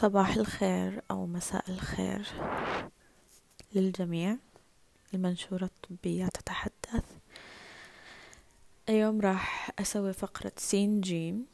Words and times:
صباح 0.00 0.36
الخير 0.36 1.02
أو 1.10 1.26
مساء 1.26 1.70
الخير 1.70 2.26
للجميع. 3.74 4.36
المنشورة 5.14 5.64
الطبية 5.64 6.26
تتحدث. 6.26 7.04
اليوم 8.88 9.20
راح 9.20 9.70
أسوي 9.78 10.12
فقرة 10.12 10.52
سين 10.56 11.00
جيم. 11.00 11.46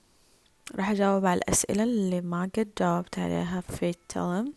راح 0.77 0.91
أجاوب 0.91 1.27
على 1.27 1.39
الأسئلة 1.39 1.83
اللي 1.83 2.21
ما 2.21 2.51
قد 2.57 2.69
جاوبت 2.79 3.19
عليها 3.19 3.61
في 3.61 3.89
التلم. 3.89 4.53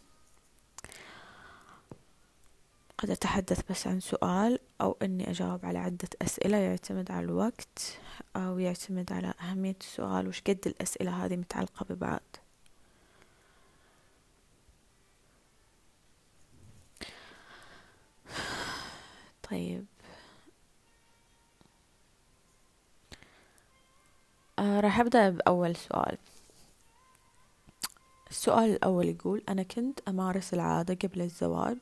قد 2.97 3.09
أتحدث 3.09 3.71
بس 3.71 3.87
عن 3.87 3.99
سؤال 3.99 4.59
أو 4.81 4.97
أني 5.01 5.29
أجاوب 5.29 5.65
على 5.65 5.79
عدة 5.79 6.09
أسئلة 6.21 6.57
يعتمد 6.57 7.11
على 7.11 7.25
الوقت 7.25 7.99
أو 8.35 8.59
يعتمد 8.59 9.13
على 9.13 9.33
أهمية 9.41 9.77
السؤال. 9.81 10.27
وش 10.27 10.41
قد 10.41 10.59
الأسئلة 10.65 11.25
هذه 11.25 11.35
متعلقة 11.35 11.85
ببعض؟ 11.89 12.21
طيب. 19.51 19.85
آه 24.59 24.79
راح 24.79 24.99
أبدأ 24.99 25.29
بأول 25.29 25.75
سؤال. 25.75 26.17
السؤال 28.29 28.69
الأول 28.69 29.05
يقول 29.07 29.43
أنا 29.49 29.63
كنت 29.63 29.99
أمارس 30.07 30.53
العادة 30.53 30.97
قبل 31.03 31.21
الزواج 31.21 31.77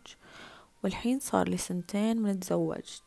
والحين 0.84 1.20
صار 1.20 1.48
لي 1.49 1.58
سنتين 1.58 2.17
من 2.22 2.39
تزوجت 2.39 3.03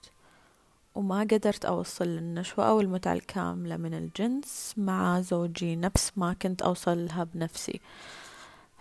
وما 0.94 1.20
قدرت 1.20 1.64
أوصل 1.64 2.04
للنشوة 2.04 2.68
أو 2.68 2.80
المتعة 2.80 3.12
الكاملة 3.12 3.76
من 3.76 3.94
الجنس 3.94 4.74
مع 4.76 5.20
زوجي 5.20 5.76
نفس 5.76 6.12
ما 6.16 6.32
كنت 6.32 6.62
أوصل 6.62 7.04
لها 7.06 7.24
بنفسي. 7.24 7.80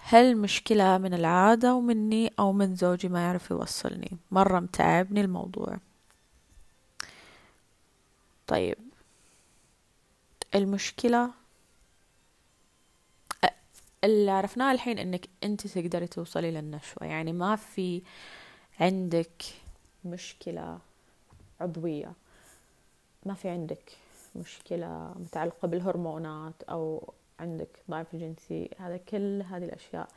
هل 0.03 0.38
مشكلة 0.38 0.98
من 0.98 1.13
العادة 1.13 1.76
ومني 1.76 2.31
أو 2.39 2.52
من 2.52 2.75
زوجي 2.75 3.09
ما 3.09 3.19
يعرف 3.19 3.52
يوصلني؟ 3.52 4.17
مرة 4.31 4.59
متعبني 4.59 5.22
الموضوع. 5.22 5.78
طيب. 8.47 8.78
المشكلة 10.56 11.31
اللي 14.03 14.31
عرفناه 14.31 14.72
الحين 14.72 15.00
إنك 15.00 15.30
أنت 15.44 15.67
تقدري 15.67 16.08
توصلي 16.08 16.52
للنشوة. 16.52 17.08
يعني 17.08 17.34
ما 17.34 17.56
في 17.56 18.02
عندك 18.80 19.44
مشكلة 20.06 20.80
عضوية. 21.61 22.13
ما 23.25 23.34
في 23.34 23.50
عندك 23.50 23.91
مشكلة 24.36 25.13
متعلقة 25.16 25.67
بالهرمونات 25.67 26.63
أو 26.69 27.13
عندك 27.40 27.84
ضعف 27.90 28.16
جنسي 28.16 28.70
هذا 28.78 28.98
كل 28.98 29.42
هذه 29.42 29.66
الأشياء. 29.66 30.09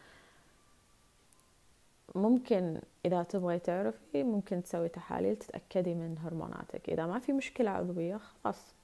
ممكن 2.15 2.81
إذا 3.05 3.23
تبغي 3.23 3.59
تعرفي 3.59 4.23
ممكن 4.23 4.63
تسوي 4.63 4.89
تحاليل 4.89 5.37
تتأكدي 5.37 5.95
من 5.95 6.19
هرموناتك. 6.19 6.91
إذا 6.91 7.07
ما 7.07 7.19
في 7.19 7.33
مشكلة 7.33 7.71
عضوية 7.71 8.17
خلاص. 8.17 8.75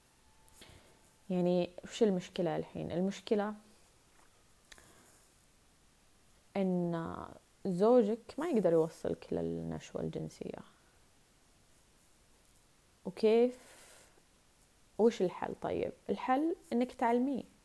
يعني 1.30 1.70
وش 1.84 2.02
المشكلة 2.02 2.56
الحين؟ 2.56 2.92
المشكلة 2.92 3.54
إن 6.56 7.16
زوجك 7.66 8.34
ما 8.38 8.48
يقدر 8.48 8.72
يوصلك 8.72 9.26
للنشوة 9.32 10.02
الجنسية. 10.02 10.58
وكيف؟ 13.04 13.58
وش 14.98 15.22
الحل 15.22 15.54
طيب؟ 15.62 15.92
الحل 16.10 16.56
إنك 16.72 16.92
تعلميه. 16.92 17.57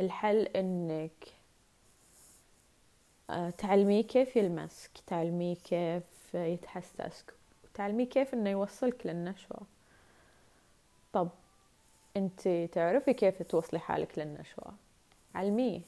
الحل 0.00 0.42
إنك 0.42 1.24
آه، 3.30 3.50
تعلميه 3.50 4.02
كيف 4.02 4.36
يلمسك 4.36 4.90
تعلميه 5.06 5.54
كيف 5.54 6.34
يتحسس 6.34 7.24
تعلميه 7.74 8.06
كيف 8.08 8.34
إنه 8.34 8.50
يوصلك 8.50 9.06
للنشوة. 9.06 9.60
طب 11.12 11.28
أنت 12.16 12.48
تعرفي 12.72 13.12
كيف 13.12 13.42
توصلي 13.42 13.78
حالك 13.80 14.18
للنشوة؟ 14.18 14.74
علميه. 15.34 15.80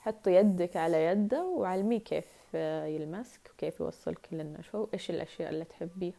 حطي 0.00 0.34
يدك 0.34 0.76
على 0.76 1.04
يده 1.04 1.44
وعلميه 1.44 1.98
كيف 1.98 2.54
يلمسك 2.94 3.50
وكيف 3.54 3.80
يوصلك 3.80 4.28
للنشوة 4.32 4.80
وإيش 4.80 5.10
الأشياء 5.10 5.50
اللي 5.50 5.64
تحبيها. 5.64 6.14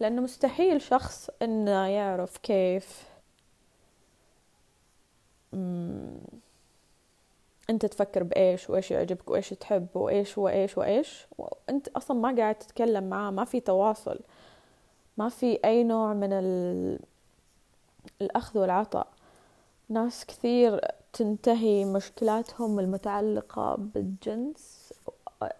لأنه 0.00 0.22
مستحيل 0.22 0.82
شخص 0.82 1.30
إنه 1.42 1.86
يعرف 1.86 2.38
كيف 2.38 3.09
أنت 7.70 7.86
تفكر 7.86 8.22
بإيش 8.22 8.70
وإيش 8.70 8.90
يعجبك 8.90 9.30
وإيش 9.30 9.48
تحب 9.48 9.86
وإيش 9.94 10.38
وإيش 10.38 10.78
وإيش؟ 10.78 11.26
وأنت 11.38 11.88
أصلا 11.88 12.16
ما 12.16 12.36
قاعد 12.36 12.54
تتكلم 12.54 13.04
معاه 13.04 13.30
ما 13.30 13.44
في 13.44 13.60
تواصل 13.60 14.20
ما 15.18 15.28
في 15.28 15.58
أي 15.64 15.84
نوع 15.84 16.14
من 16.14 16.32
ال... 16.32 16.98
الأخذ 18.20 18.58
والعطاء. 18.58 19.06
ناس 19.88 20.26
كثير 20.26 20.80
تنتهي 21.12 21.84
مشكلاتهم 21.84 22.80
المتعلقة 22.80 23.76
بالجنس. 23.76 24.92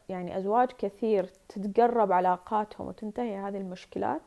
يعني 0.08 0.38
أزواج 0.38 0.68
كثير 0.68 1.30
تتقرب 1.48 2.12
علاقاتهم 2.12 2.86
وتنتهي 2.86 3.36
هذه 3.36 3.56
المشكلات. 3.56 4.22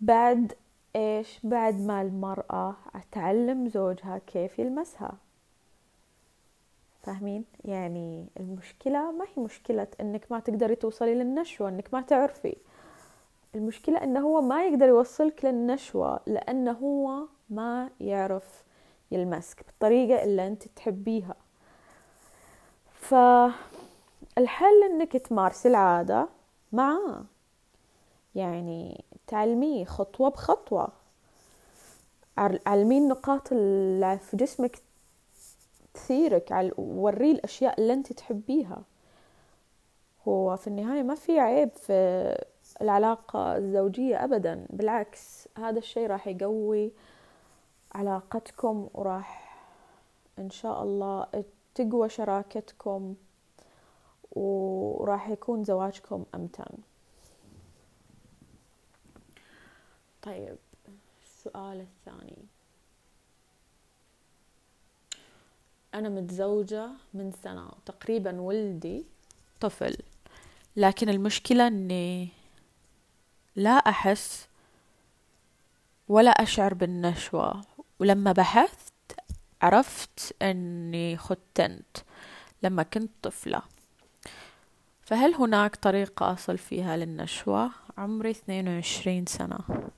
بعد 0.00 0.52
إيش 0.96 1.40
بعد 1.44 1.80
ما 1.80 2.02
المرأة 2.02 2.76
تعلم 3.12 3.68
زوجها 3.68 4.18
كيف 4.26 4.58
يلمسها؟ 4.58 5.12
فاهمين؟ 7.02 7.44
يعني 7.64 8.26
المشكلة 8.40 9.12
ما 9.12 9.24
هي 9.24 9.42
مشكلة 9.42 9.86
إنك 10.00 10.32
ما 10.32 10.40
تقدري 10.40 10.74
توصلي 10.74 11.14
للنشوة 11.14 11.68
إنك 11.68 11.94
ما 11.94 12.00
تعرفي. 12.00 12.56
المشكلة 13.54 14.04
انه 14.04 14.20
هو 14.20 14.40
ما 14.40 14.66
يقدر 14.66 14.86
يوصلك 14.88 15.44
للنشوة 15.44 16.20
لأنه 16.26 16.72
هو 16.72 17.26
ما 17.50 17.90
يعرف 18.00 18.64
يلمسك 19.10 19.66
بالطريقة 19.66 20.24
اللي 20.24 20.46
أنت 20.46 20.68
تحبيها. 20.68 21.34
فالحل 22.94 23.54
إنك 24.90 25.16
تمارسي 25.16 25.68
العادة 25.68 26.28
معاه. 26.72 27.24
يعني 28.34 29.04
تعلميه 29.30 29.84
خطوة 29.84 30.30
بخطوة. 30.30 30.88
علميه 32.66 32.98
النقاط 32.98 33.52
اللي 33.52 34.18
في 34.18 34.36
جسمك 34.36 34.78
تثيرك 35.94 36.72
وريه 36.78 37.32
الأشياء 37.32 37.80
اللي 37.80 37.92
أنت 37.92 38.12
تحبيها. 38.12 38.82
هو 40.28 40.56
في 40.56 40.66
النهاية 40.66 41.02
ما 41.02 41.14
في 41.14 41.40
عيب 41.40 41.70
في 41.70 42.36
العلاقة 42.82 43.56
الزوجية 43.56 44.24
أبدا 44.24 44.66
بالعكس 44.70 45.48
هذا 45.58 45.78
الشيء 45.78 46.06
راح 46.06 46.26
يقوي 46.26 46.92
علاقتكم 47.92 48.88
وراح 48.94 49.56
إن 50.38 50.50
شاء 50.50 50.82
الله 50.82 51.26
تقوى 51.74 52.08
شراكتكم 52.08 53.14
وراح 54.32 55.28
يكون 55.28 55.64
زواجكم 55.64 56.24
أمتن. 56.34 56.89
طيب 60.22 60.56
السؤال 61.24 61.80
الثاني 61.80 62.36
أنا 65.94 66.08
متزوجة 66.08 66.88
من 67.14 67.32
سنة 67.44 67.70
تقريبا 67.86 68.40
ولدي 68.40 69.04
طفل 69.60 69.96
لكن 70.76 71.08
المشكلة 71.08 71.66
أني 71.66 72.28
لا 73.56 73.70
أحس 73.70 74.48
ولا 76.08 76.30
أشعر 76.30 76.74
بالنشوة 76.74 77.60
ولما 77.98 78.32
بحثت 78.32 78.92
عرفت 79.62 80.34
أني 80.42 81.16
ختنت 81.16 81.96
لما 82.62 82.82
كنت 82.82 83.10
طفلة 83.22 83.62
فهل 85.02 85.34
هناك 85.34 85.76
طريقة 85.76 86.32
أصل 86.32 86.58
فيها 86.58 86.96
للنشوة؟ 86.96 87.70
عمري 87.98 88.30
اثنين 88.30 88.68
وعشرين 88.68 89.26
سنة 89.26 89.58
مم. 89.68 89.88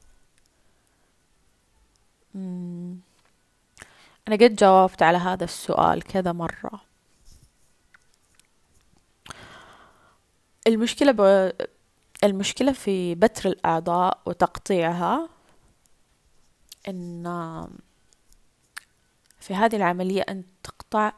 أنا 2.34 2.96
قد 4.28 4.56
جاوبت 4.56 5.02
على 5.02 5.18
هذا 5.18 5.44
السؤال 5.44 6.02
كذا 6.02 6.32
مرة. 6.32 6.80
المشكلة 10.66 11.12
ب... 11.12 11.52
المشكلة 12.24 12.72
في 12.72 13.14
بتر 13.14 13.48
الأعضاء 13.48 14.20
وتقطيعها 14.26 15.28
إن 16.88 17.24
في 19.40 19.54
هذه 19.54 19.76
العملية 19.76 20.22
أن 20.22 20.44
تقطع 20.62 21.12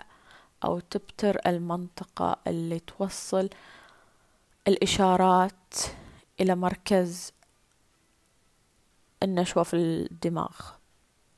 أو 0.65 0.81
تبتر 0.81 1.41
المنطقة 1.47 2.37
اللي 2.47 2.81
توصل 2.81 3.49
الإشارات 4.69 5.75
إلى 6.41 6.55
مركز 6.55 7.33
النشوة 9.23 9.63
في 9.63 9.77
الدماغ. 9.77 10.61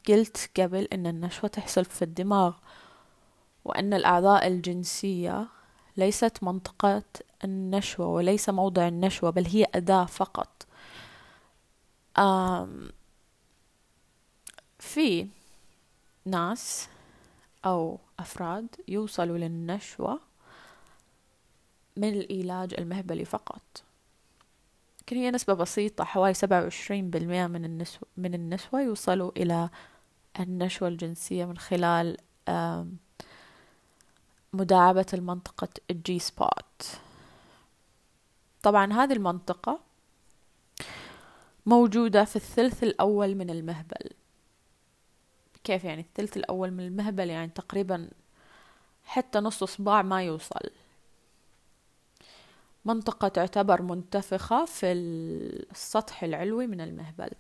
قلت 0.08 0.50
قبل 0.60 0.88
إن 0.92 1.06
النشوة 1.06 1.50
تحصل 1.50 1.84
في 1.84 2.02
الدماغ 2.02 2.54
وأن 3.64 3.94
الأعضاء 3.94 4.46
الجنسية 4.46 5.48
ليست 5.96 6.42
منطقة 6.42 7.02
النشوة 7.44 8.06
وليس 8.06 8.48
موضع 8.48 8.88
النشوة 8.88 9.30
بل 9.30 9.46
هي 9.46 9.66
أداة 9.74 10.04
فقط. 10.04 10.66
في 14.78 15.28
ناس 16.24 16.88
أو 17.64 17.98
أفراد 18.18 18.66
يوصلوا 18.88 19.38
للنشوة 19.38 20.20
من 21.96 22.08
العلاج 22.08 22.74
المهبلي 22.78 23.24
فقط. 23.24 23.62
لكن 25.02 25.16
هي 25.16 25.30
نسبة 25.30 25.54
بسيطة 25.54 26.04
حوالي 26.04 26.34
سبعة 26.34 26.62
وعشرين 26.62 27.10
بالمئة 27.10 27.46
من 27.46 27.64
النسوة 27.64 28.08
من 28.16 28.34
النسوة 28.34 28.82
يوصلوا 28.82 29.30
إلى 29.36 29.70
النشوة 30.40 30.88
الجنسية 30.88 31.44
من 31.44 31.58
خلال 31.58 32.16
مداعبة 34.52 35.06
المنطقة 35.14 35.68
ال 35.90 36.18
G-spot 36.18 37.00
طبعا 38.62 38.92
هذه 38.92 39.12
المنطقة 39.12 39.80
موجودة 41.66 42.24
في 42.24 42.36
الثلث 42.36 42.82
الأول 42.82 43.34
من 43.34 43.50
المهبل. 43.50 44.10
كيف 45.64 45.84
يعني 45.84 46.00
الثلث 46.00 46.36
الأول 46.36 46.70
من 46.70 46.86
المهبل؟ 46.86 47.30
يعني 47.30 47.50
تقريبا 47.54 48.10
حتى 49.04 49.38
نص 49.38 49.64
صباع 49.64 50.02
ما 50.02 50.22
يوصل. 50.22 50.70
منطقة 52.84 53.28
تعتبر 53.28 53.82
منتفخة 53.82 54.64
في 54.64 54.92
السطح 54.92 56.22
العلوي 56.22 56.66
من 56.66 56.80
المهبل. 56.80 57.30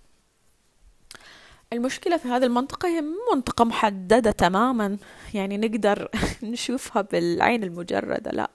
المشكلة 1.72 2.16
في 2.16 2.28
هذه 2.28 2.44
المنطقة 2.44 2.88
هي 2.88 3.02
منطقة 3.32 3.64
محددة 3.64 4.30
تماما. 4.30 4.98
يعني 5.34 5.58
نقدر 5.58 6.08
نشوفها 6.42 7.02
بالعين 7.02 7.64
المجردة 7.64 8.30
لا. 8.30 8.50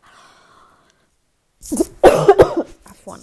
عفوا. 2.86 3.18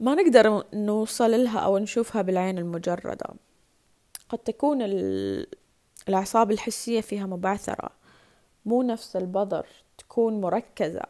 ما 0.00 0.14
نقدر 0.14 0.64
نوصل 0.74 1.30
لها 1.30 1.58
أو 1.58 1.78
نشوفها 1.78 2.22
بالعين 2.22 2.58
المجردة. 2.58 3.26
قد 4.28 4.38
تكون 4.38 4.78
الأعصاب 6.08 6.50
الحسية 6.50 7.00
فيها 7.00 7.26
مبعثرة. 7.26 7.90
مو 8.66 8.82
نفس 8.82 9.16
البظر 9.16 9.66
تكون 9.98 10.40
مركزة. 10.40 11.04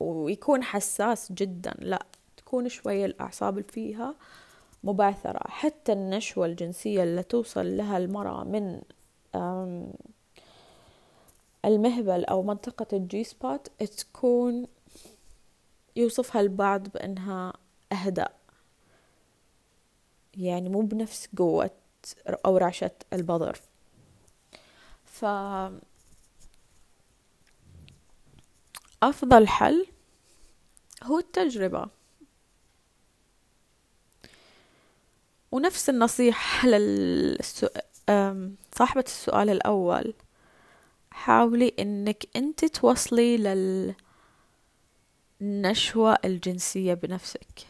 ويكون 0.00 0.62
حساس 0.62 1.32
جدا 1.32 1.74
لا. 1.78 2.06
تكون 2.36 2.68
شوية 2.68 3.06
الأعصاب 3.06 3.64
فيها 3.70 4.14
مبعثرة 4.84 5.48
حتى 5.48 5.92
النشوة 5.92 6.46
الجنسية 6.46 7.02
اللي 7.02 7.22
توصل 7.22 7.76
لها 7.76 7.98
المرأة 7.98 8.44
من 8.44 8.82
المهبل 11.64 12.24
أو 12.24 12.42
منطقة 12.42 12.86
ال 12.96 13.24
G-spot 13.24 13.68
تكون 13.82 14.66
يوصفها 15.96 16.40
البعض 16.40 16.88
بأنها 16.88 17.52
أهدأ. 17.92 18.28
يعني 20.36 20.68
مو 20.68 20.80
بنفس 20.80 21.28
قوة 21.38 21.70
أو 22.28 22.56
رعشة 22.56 22.90
البظر 23.12 23.60
ف 25.04 25.24
أفضل 29.02 29.48
حل 29.48 29.86
هو 31.02 31.18
التجربة. 31.18 31.86
ونفس 35.52 35.90
النصيحة 35.90 36.68
للصاحبة 36.68 37.82
صاحبة 38.76 39.04
السؤال 39.06 39.50
الأول. 39.50 40.14
حاولي 41.10 41.74
إنك 41.78 42.26
أنت 42.36 42.64
توصلي 42.64 43.36
للنشوة 45.40 46.18
الجنسية 46.24 46.94
بنفسك 46.94 47.66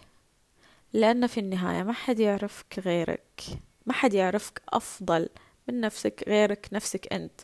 لأن 0.93 1.27
في 1.27 1.41
النهاية 1.41 1.83
ما 1.83 1.93
حد 1.93 2.21
يعرفك 2.21 2.79
غيرك 2.79 3.43
ما 3.87 3.93
حد 3.93 4.15
يعرفك 4.15 4.63
أفضل 4.69 5.29
من 5.69 5.81
نفسك 5.81 6.25
غيرك 6.29 6.69
نفسك 6.73 7.13
أنت. 7.13 7.41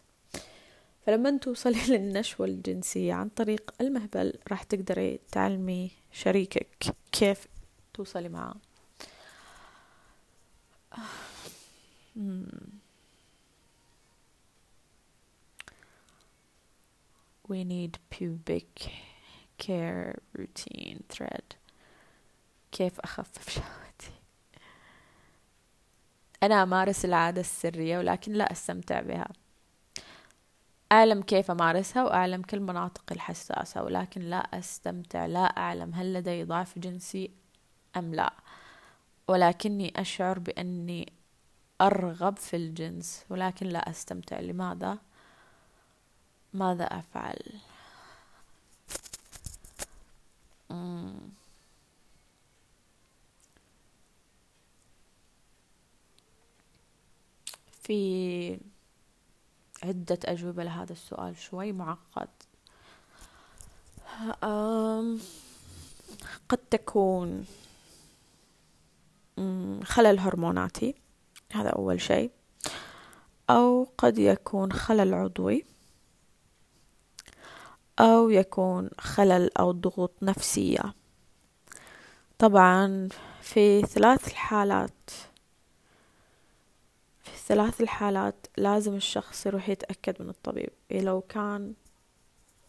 فلما 1.06 1.38
توصلي 1.38 1.86
للنشوة 1.96 2.46
الجنسية 2.46 3.14
عن 3.14 3.28
طريق 3.28 3.74
المهبل 3.80 4.32
راح 4.50 4.62
تقدري 4.62 5.20
تعلمي 5.32 5.90
شريكك 6.12 6.94
كيف 7.12 7.46
توصلي 7.94 8.28
معاه. 8.28 8.67
We 17.48 17.64
need 17.64 17.98
pubic 18.10 18.90
care 19.58 20.18
routine 20.38 21.04
thread. 21.08 21.56
كيف 22.72 23.00
أخفف 23.00 23.50
شهوتي 23.50 24.12
أنا 26.42 26.62
أمارس 26.62 27.04
العادة 27.04 27.40
السرية 27.40 27.98
ولكن 27.98 28.32
لا 28.32 28.52
أستمتع 28.52 29.00
بها. 29.00 29.28
أعلم 30.92 31.22
كيف 31.22 31.50
أمارسها 31.50 32.04
وأعلم 32.04 32.42
كل 32.42 32.60
مناطق 32.60 33.12
الحساسة 33.12 33.82
ولكن 33.82 34.20
لا 34.20 34.36
أستمتع 34.36 35.26
لا 35.26 35.44
أعلم 35.44 35.94
هل 35.94 36.14
لدي 36.14 36.44
ضعف 36.44 36.78
جنسي 36.78 37.30
أم 37.96 38.14
لا. 38.14 38.32
ولكني 39.28 39.92
أشعر 40.00 40.38
بأني 40.38 41.12
أرغب 41.80 42.36
في 42.36 42.56
الجنس 42.56 43.24
ولكن 43.30 43.66
لا 43.66 43.90
أستمتع 43.90 44.40
لماذا؟ 44.40 44.98
ماذا 46.54 46.84
أفعل؟ 46.84 47.60
في 57.82 58.58
عدة 59.82 60.18
أجوبة 60.24 60.64
لهذا 60.64 60.92
السؤال 60.92 61.36
شوي 61.38 61.72
معقد 61.72 62.28
قد 66.48 66.58
تكون 66.70 67.46
خلل 69.84 70.18
هرموناتي. 70.18 70.94
هذا 71.52 71.68
أول 71.68 72.00
شيء. 72.00 72.30
أو 73.50 73.88
قد 73.98 74.18
يكون 74.18 74.72
خلل 74.72 75.14
عضوي. 75.14 75.64
أو 78.00 78.30
يكون 78.30 78.90
خلل 78.98 79.50
أو 79.58 79.72
ضغوط 79.72 80.12
نفسية. 80.22 80.94
طبعا 82.38 83.08
في 83.42 83.82
ثلاث 83.82 84.28
الحالات 84.28 85.10
في 87.22 87.38
ثلاث 87.46 87.80
الحالات 87.80 88.46
لازم 88.56 88.94
الشخص 88.94 89.46
يروح 89.46 89.68
يتأكد 89.68 90.22
من 90.22 90.28
الطبيب. 90.28 90.70
إيه 90.90 91.00
لو 91.00 91.20
كان 91.20 91.74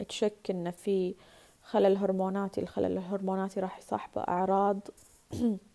تشك 0.08 0.50
إن 0.50 0.70
في 0.70 1.14
خلل 1.62 1.96
هرموناتي 1.96 2.60
الخلل 2.60 2.98
الهرموناتي 2.98 3.60
راح 3.60 3.78
يصاحبه 3.78 4.20
أعراض 4.20 4.80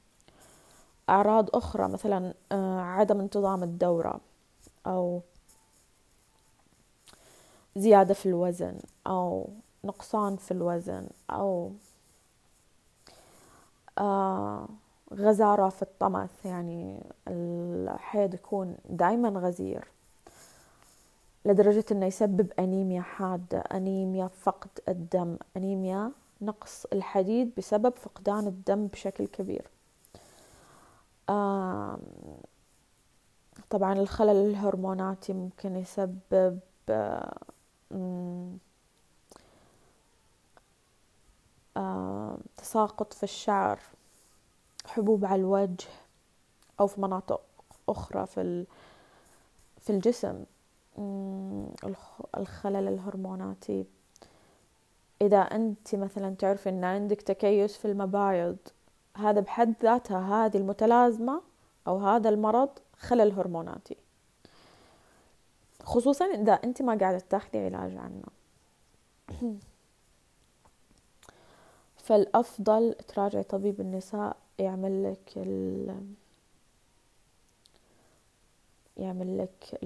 أعراض 1.10 1.56
أخرى 1.56 1.88
مثلا 1.88 2.34
آه، 2.52 2.80
عدم 2.82 3.20
انتظام 3.20 3.64
الدورة 3.64 4.20
أو 4.88 5.22
زيادة 7.76 8.14
في 8.14 8.26
الوزن 8.26 8.80
أو 9.08 9.50
نقصان 9.84 10.36
في 10.36 10.52
الوزن 10.52 11.08
أو 11.32 11.72
آه، 13.98 14.68
غزارة 15.14 15.70
في 15.70 15.82
الطمث 15.82 16.46
يعني 16.46 17.04
الحيض 17.28 18.34
يكون 18.34 18.76
دايما 18.90 19.30
غزير 19.30 19.88
لدرجة 21.46 21.86
أنه 21.92 22.06
يسبب 22.06 22.52
أنيميا 22.60 23.02
حادة 23.02 23.60
أنيميا 23.60 24.28
فقد 24.28 24.70
الدم 24.90 25.38
أنيميا 25.58 26.12
نقص 26.42 26.86
الحديد 26.94 27.52
بسبب 27.58 27.94
فقدان 27.96 28.48
الدم 28.48 28.88
بشكل 28.88 29.28
كبير. 29.28 29.68
طبعا 33.70 33.94
الخلل 33.94 34.50
الهرموناتي 34.50 35.34
ممكن 35.34 35.76
يسبب 35.76 36.60
تساقط 42.58 43.14
في 43.14 43.24
الشعر 43.24 43.80
حبوب 44.86 45.26
على 45.26 45.42
الوجه 45.42 45.88
أو 46.80 46.88
في 46.88 47.02
مناطق 47.02 47.42
أخرى 47.90 48.26
في 48.26 48.66
في 49.80 49.90
الجسم. 49.90 50.44
الخلل 52.38 52.88
الهرموناتي. 52.88 53.86
إذا 55.22 55.38
أنت 55.38 55.96
مثلا 55.96 56.36
تعرفي 56.36 56.70
أن 56.70 56.84
عندك 56.84 57.22
تكيس 57.22 57.78
في 57.78 57.86
المبايض 57.86 58.58
هذا 59.16 59.40
بحد 59.40 59.74
ذاتها 59.84 60.46
هذه 60.46 60.58
المتلازمة 60.58 61.42
أو 61.88 61.98
هذا 61.98 62.30
المرض 62.30 62.70
خلل 62.98 63.32
هرموناتي. 63.32 63.98
خصوصا 65.84 66.26
إذا 66.26 66.54
أنت 66.54 66.82
ما 66.82 66.98
قاعدة 66.98 67.24
تاخذي 67.30 67.60
علاج 67.60 67.98
عنه. 67.98 68.24
فالأفضل 72.06 72.96
تراجعي 73.08 73.44
طبيب 73.44 73.82
النساء 73.82 74.38
يعمل 74.60 75.04
لك 75.04 75.38
ال 75.38 75.98
يعمل 78.98 79.38
لك 79.38 79.80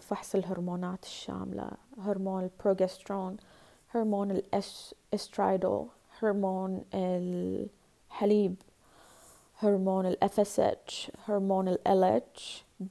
فحص 0.00 0.34
الهرمونات 0.34 1.04
الشاملة 1.04 1.70
هرمون 1.98 2.42
البروجسترون 2.42 3.36
هرمون 3.90 4.30
الاسترايدول 4.30 5.86
هرمون 6.20 6.84
الحليب 8.12 8.54
هرمون 9.58 10.06
ال 10.06 10.16
FSH 10.22 11.10
هرمون 11.26 11.68
ال 11.68 11.78
LH 11.86 12.40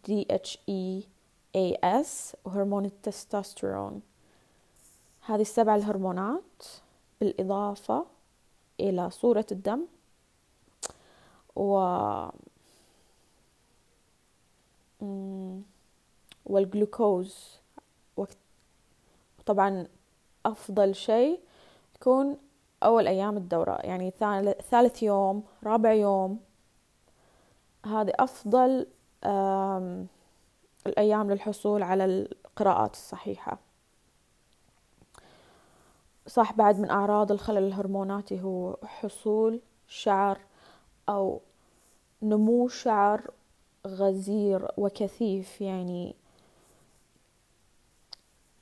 DHEAS 0.08 2.10
وهرمون 2.46 2.86
التستوستيرون. 2.86 4.02
هذه 5.22 5.42
السبع 5.42 5.76
الهرمونات 5.76 6.64
بالإضافة 7.20 8.06
إلى 8.80 9.10
صورة 9.10 9.46
الدم 9.52 9.86
و 11.56 11.74
والجلوكوز. 16.46 17.58
طبعا 19.46 19.88
أفضل 20.46 20.96
شيء 20.96 21.40
يكون 21.96 22.38
أول 22.84 23.08
أيام 23.08 23.38
الدورة 23.38 23.74
يعني 23.74 24.12
ثالث 24.70 25.04
يوم 25.04 25.44
رابع 25.64 25.94
يوم. 25.94 26.40
هذه 27.86 28.12
أفضل 28.20 28.88
الأيام 30.88 31.32
للحصول 31.32 31.84
على 31.84 32.06
القراءات 32.06 32.94
الصحيحة. 32.94 33.58
صح 36.28 36.54
بعد 36.54 36.80
من 36.80 36.90
أعراض 36.90 37.32
الخلل 37.32 37.58
الهرموناتي 37.58 38.42
هو 38.42 38.78
حصول 38.84 39.62
شعر 39.88 40.40
أو 41.10 41.42
نمو 42.22 42.68
شعر 42.68 43.32
غزير 43.88 44.72
وكثيف. 44.78 45.62
يعني 45.62 46.16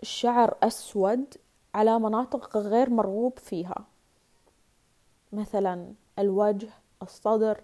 الشعر 0.01 0.57
أسود 0.63 1.33
على 1.75 1.99
مناطق 1.99 2.57
غير 2.57 2.89
مرغوب 2.89 3.39
فيها. 3.39 3.85
مثلا 5.33 5.93
الوجه 6.19 6.69
الصدر 7.01 7.62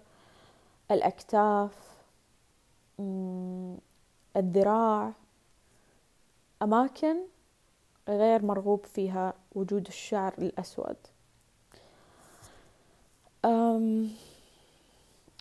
الأكتاف 0.90 1.96
الذراع 4.36 5.12
أماكن 6.62 7.16
غير 8.08 8.44
مرغوب 8.44 8.86
فيها 8.86 9.34
وجود 9.54 9.86
الشعر 9.86 10.34
الأسود. 10.38 10.96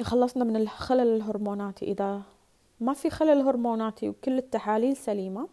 خلصنا 0.03 0.43
من 0.43 0.55
الخلل 0.55 1.15
الهرموناتي 1.15 1.85
إذا 1.85 2.21
ما 2.79 2.93
في 2.93 3.09
خلل 3.09 3.41
هرموناتي 3.41 4.09
وكل 4.09 4.37
التحاليل 4.37 4.97
سليمة 4.97 5.47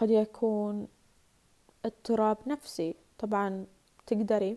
قد 0.00 0.10
يكون 0.10 0.88
اضطراب 1.84 2.36
نفسي. 2.46 2.94
طبعا 3.18 3.66
تقدري 4.06 4.56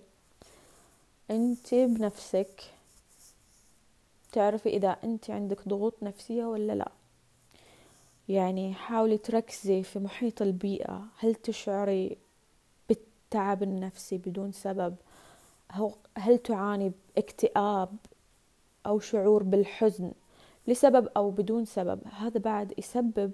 أنت 1.32 1.76
بنفسك 1.76 2.62
تعرفي 4.32 4.70
إذا 4.70 4.98
أنت 5.04 5.30
عندك 5.30 5.68
ضغوط 5.68 6.04
نفسية 6.04 6.46
ولا 6.46 6.74
لا. 6.74 6.92
يعني 8.30 8.74
حاولي 8.74 9.18
تركزي 9.18 9.84
في 9.84 10.00
محيط 10.00 10.42
البيئة. 10.42 11.06
هل 11.20 11.36
تشعري 11.36 12.18
بالتعب 12.90 13.64
النفسي 13.64 14.18
بدون 14.18 14.52
سبب؟ 14.52 14.96
هل 16.18 16.38
تعاني 16.38 16.92
باكتئاب 17.16 17.96
أو 18.86 19.00
شعور 19.00 19.44
بالحزن 19.44 20.12
لسبب 20.68 21.08
أو 21.18 21.32
بدون 21.32 21.66
سبب؟ 21.66 22.00
هذا 22.08 22.40
بعد 22.40 22.74
يسبب 22.78 23.32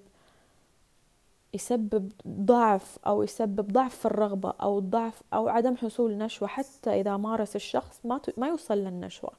يسبب 1.54 2.12
ضعف 2.28 3.00
أو 3.08 3.24
يسبب 3.24 3.72
ضعف 3.72 3.96
في 3.96 4.06
الرغبة 4.06 4.54
أو 4.62 4.80
ضعف 4.80 5.22
أو 5.34 5.48
عدم 5.50 5.76
حصول 5.76 6.18
نشوة 6.18 6.48
حتى 6.48 7.02
إذا 7.02 7.18
مارس 7.18 7.56
الشخص 7.56 8.00
ما 8.06 8.22
ما 8.38 8.48
يوصل 8.48 8.78
للنشوة. 8.78 9.32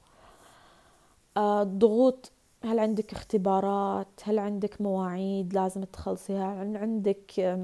آه 1.37 1.63
ضغوط 1.63 2.31
هل 2.63 2.79
عندك 2.79 3.11
اختبارات؟ 3.13 4.07
هل 4.23 4.39
عندك 4.39 4.81
مواعيد 4.81 5.53
لازم 5.53 5.83
تخلصيها؟ 5.83 6.63
هل 6.63 6.77
عندك 6.77 7.57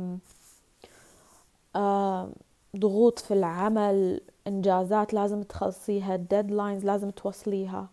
ضغوط 2.77 3.20
في 3.20 3.34
العمل؟ 3.34 4.22
إنجازات 4.48 5.13
لازم 5.13 5.44
تخلصيها؟ 5.44 6.16
ديدلاينز 6.16 6.86
لازم 6.86 7.10
توصليها؟ 7.10 7.88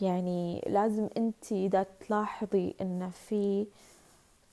يعني 0.00 0.64
لازم 0.66 1.08
انت 1.16 1.52
إذا 1.52 1.86
تلاحظي 2.00 2.74
إن 2.80 3.10
في 3.10 3.66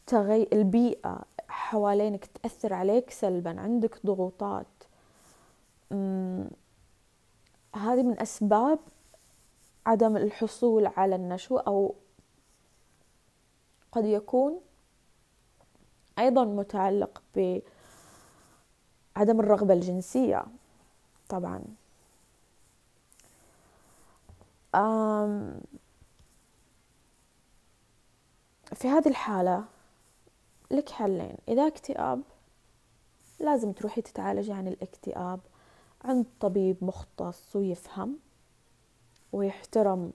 تغي... 0.07 0.47
البيئة 0.53 1.21
حوالينك 1.49 2.25
تأثر 2.25 2.73
عليك 2.73 3.09
سلبا 3.09 3.61
عندك 3.61 4.05
ضغوطات. 4.05 4.67
هذه 7.75 8.03
من 8.03 8.21
أسباب 8.21 8.79
عدم 9.85 10.17
الحصول 10.17 10.87
على 10.87 11.15
النشوة 11.15 11.61
أو 11.61 11.95
قد 13.91 14.05
يكون 14.05 14.61
أيضا 16.19 16.45
متعلق 16.45 17.21
بعدم 17.35 19.39
الرغبة 19.39 19.73
الجنسية 19.73 20.45
طبعا. 21.29 21.63
في 28.75 28.87
هذه 28.87 29.07
الحالة 29.07 29.63
لك 30.71 30.89
حلين. 30.89 31.35
إذا 31.47 31.67
اكتئاب 31.67 32.21
لازم 33.39 33.71
تروحي 33.71 34.01
تتعالجي 34.01 34.53
عن 34.53 34.67
الاكتئاب. 34.67 35.39
عند 36.03 36.25
طبيب 36.39 36.77
مختص 36.81 37.55
ويفهم 37.55 38.19
ويحترم 39.31 40.11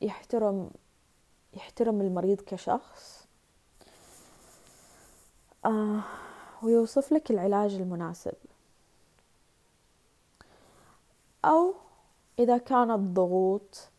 يحترم 0.00 0.70
يحترم 1.54 2.00
المريض 2.00 2.40
كشخص 2.40 3.26
آه، 5.64 6.02
ويوصف 6.62 7.12
لك 7.12 7.30
العلاج 7.30 7.74
المناسب. 7.74 8.34
أو 11.44 11.74
إذا 12.38 12.58
كانت 12.58 13.16
ضغوط 13.16 13.90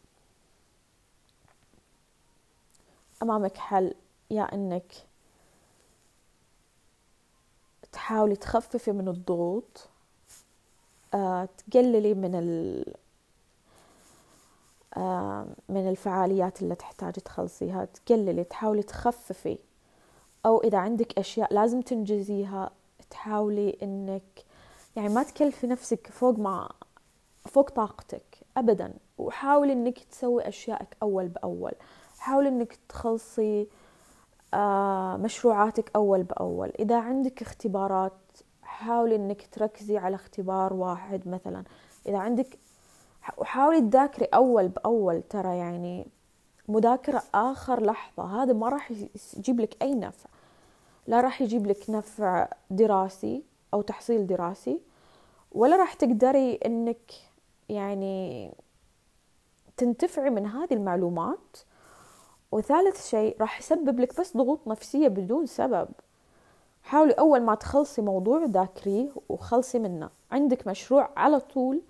أمامك 3.21 3.57
حل 3.57 3.93
يا 4.31 4.43
إنك 4.53 4.93
تحاولي 7.91 8.35
تخففي 8.35 8.91
من 8.91 9.07
الضغوط 9.07 9.89
آه، 11.13 11.49
تقللي 11.71 12.13
من 12.13 12.35
ال 12.35 12.85
آه، 14.97 15.45
من 15.69 15.89
الفعاليات 15.89 16.61
اللي 16.61 16.75
تحتاجي 16.75 17.21
تخلصيها 17.21 17.85
تقللي 17.85 18.43
تحاولي 18.43 18.83
تخففي. 18.83 19.57
أو 20.45 20.61
إذا 20.63 20.77
عندك 20.77 21.19
أشياء 21.19 21.53
لازم 21.53 21.81
تنجزيها 21.81 22.71
تحاولي 23.09 23.77
إنك 23.83 24.45
يعني 24.95 25.09
ما 25.09 25.23
تكلفي 25.23 25.67
نفسك 25.67 26.07
فوق 26.07 26.39
ما 26.39 26.69
فوق 27.45 27.69
طاقتك 27.69 28.37
أبدا. 28.57 28.93
وحاولي 29.17 29.73
إنك 29.73 29.99
تسوي 29.99 30.47
أشيائك 30.47 30.97
أول 31.03 31.27
بأول. 31.27 31.71
حاولي 32.21 32.49
إنك 32.49 32.77
تخلصي 32.89 33.67
آه، 34.53 35.17
مشروعاتك 35.17 35.91
أول 35.95 36.23
بأول. 36.23 36.71
إذا 36.79 36.99
عندك 36.99 37.41
اختبارات 37.41 38.13
حاولي 38.63 39.15
إنك 39.15 39.47
تركزي 39.51 39.97
على 39.97 40.15
اختبار 40.15 40.73
واحد 40.73 41.27
مثلا. 41.27 41.63
إذا 42.07 42.17
عندك 42.17 42.59
وحاولي 43.37 43.81
تذاكري 43.81 44.25
أول 44.25 44.67
بأول 44.67 45.21
ترى 45.21 45.57
يعني 45.57 46.07
مذاكرة 46.67 47.23
آخر 47.35 47.83
لحظة. 47.83 48.43
هذا 48.43 48.53
ما 48.53 48.69
راح 48.69 48.91
يجيب 49.37 49.59
لك 49.59 49.81
أي 49.81 49.95
نفع. 49.95 50.29
لا 51.07 51.21
راح 51.21 51.41
يجيب 51.41 51.67
لك 51.67 51.89
نفع 51.89 52.47
دراسي 52.69 53.43
أو 53.73 53.81
تحصيل 53.81 54.27
دراسي 54.27 54.79
ولا 55.51 55.75
راح 55.75 55.93
تقدري 55.93 56.55
إنك 56.55 57.11
يعني 57.69 58.51
تنتفعي 59.77 60.29
من 60.29 60.45
هذه 60.45 60.73
المعلومات. 60.73 61.57
وثالث 62.51 63.07
شيء 63.07 63.35
راح 63.41 63.59
يسبب 63.59 63.99
لك 63.99 64.19
بس 64.19 64.37
ضغوط 64.37 64.67
نفسية 64.67 65.07
بدون 65.07 65.45
سبب. 65.45 65.87
حاولي 66.83 67.13
أول 67.13 67.41
ما 67.41 67.55
تخلصي 67.55 68.01
موضوع 68.01 68.45
ذاكريه 68.45 69.09
وخلصي 69.29 69.79
منه. 69.79 70.09
عندك 70.31 70.67
مشروع 70.67 71.09
على 71.17 71.39
طول 71.39 71.81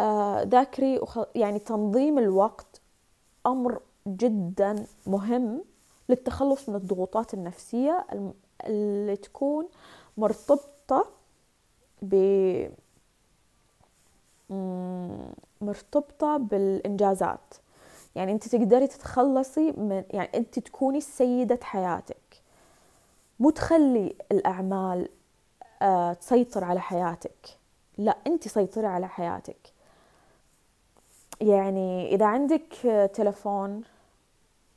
آه، 0.00 0.42
ذاكري 0.42 0.98
وخ... 0.98 1.18
يعني 1.34 1.58
تنظيم 1.58 2.18
الوقت 2.18 2.80
أمر 3.46 3.80
جدا 4.06 4.86
مهم 5.06 5.64
للتخلص 6.08 6.68
من 6.68 6.74
الضغوطات 6.74 7.34
النفسية 7.34 8.06
اللي 8.66 9.16
تكون 9.16 9.68
مرتبطة 10.16 11.06
ب 12.02 12.14
مرتبطة 15.60 16.36
بالإنجازات. 16.36 17.54
يعني 18.16 18.32
أنت 18.32 18.48
تقدري 18.48 18.86
تتخلصي 18.86 19.72
من 19.72 20.04
يعني 20.10 20.28
أنت 20.34 20.58
تكوني 20.58 21.00
سيدة 21.00 21.58
حياتك. 21.62 22.42
مو 23.40 23.50
تخلي 23.50 24.14
الأعمال 24.32 25.08
آه، 25.82 26.12
تسيطر 26.12 26.64
على 26.64 26.80
حياتك. 26.80 27.58
لا 27.98 28.16
أنت 28.26 28.48
سيطري 28.48 28.86
على 28.86 29.08
حياتك. 29.08 29.72
يعني 31.40 32.14
إذا 32.14 32.26
عندك 32.26 32.72
تلفون 33.14 33.82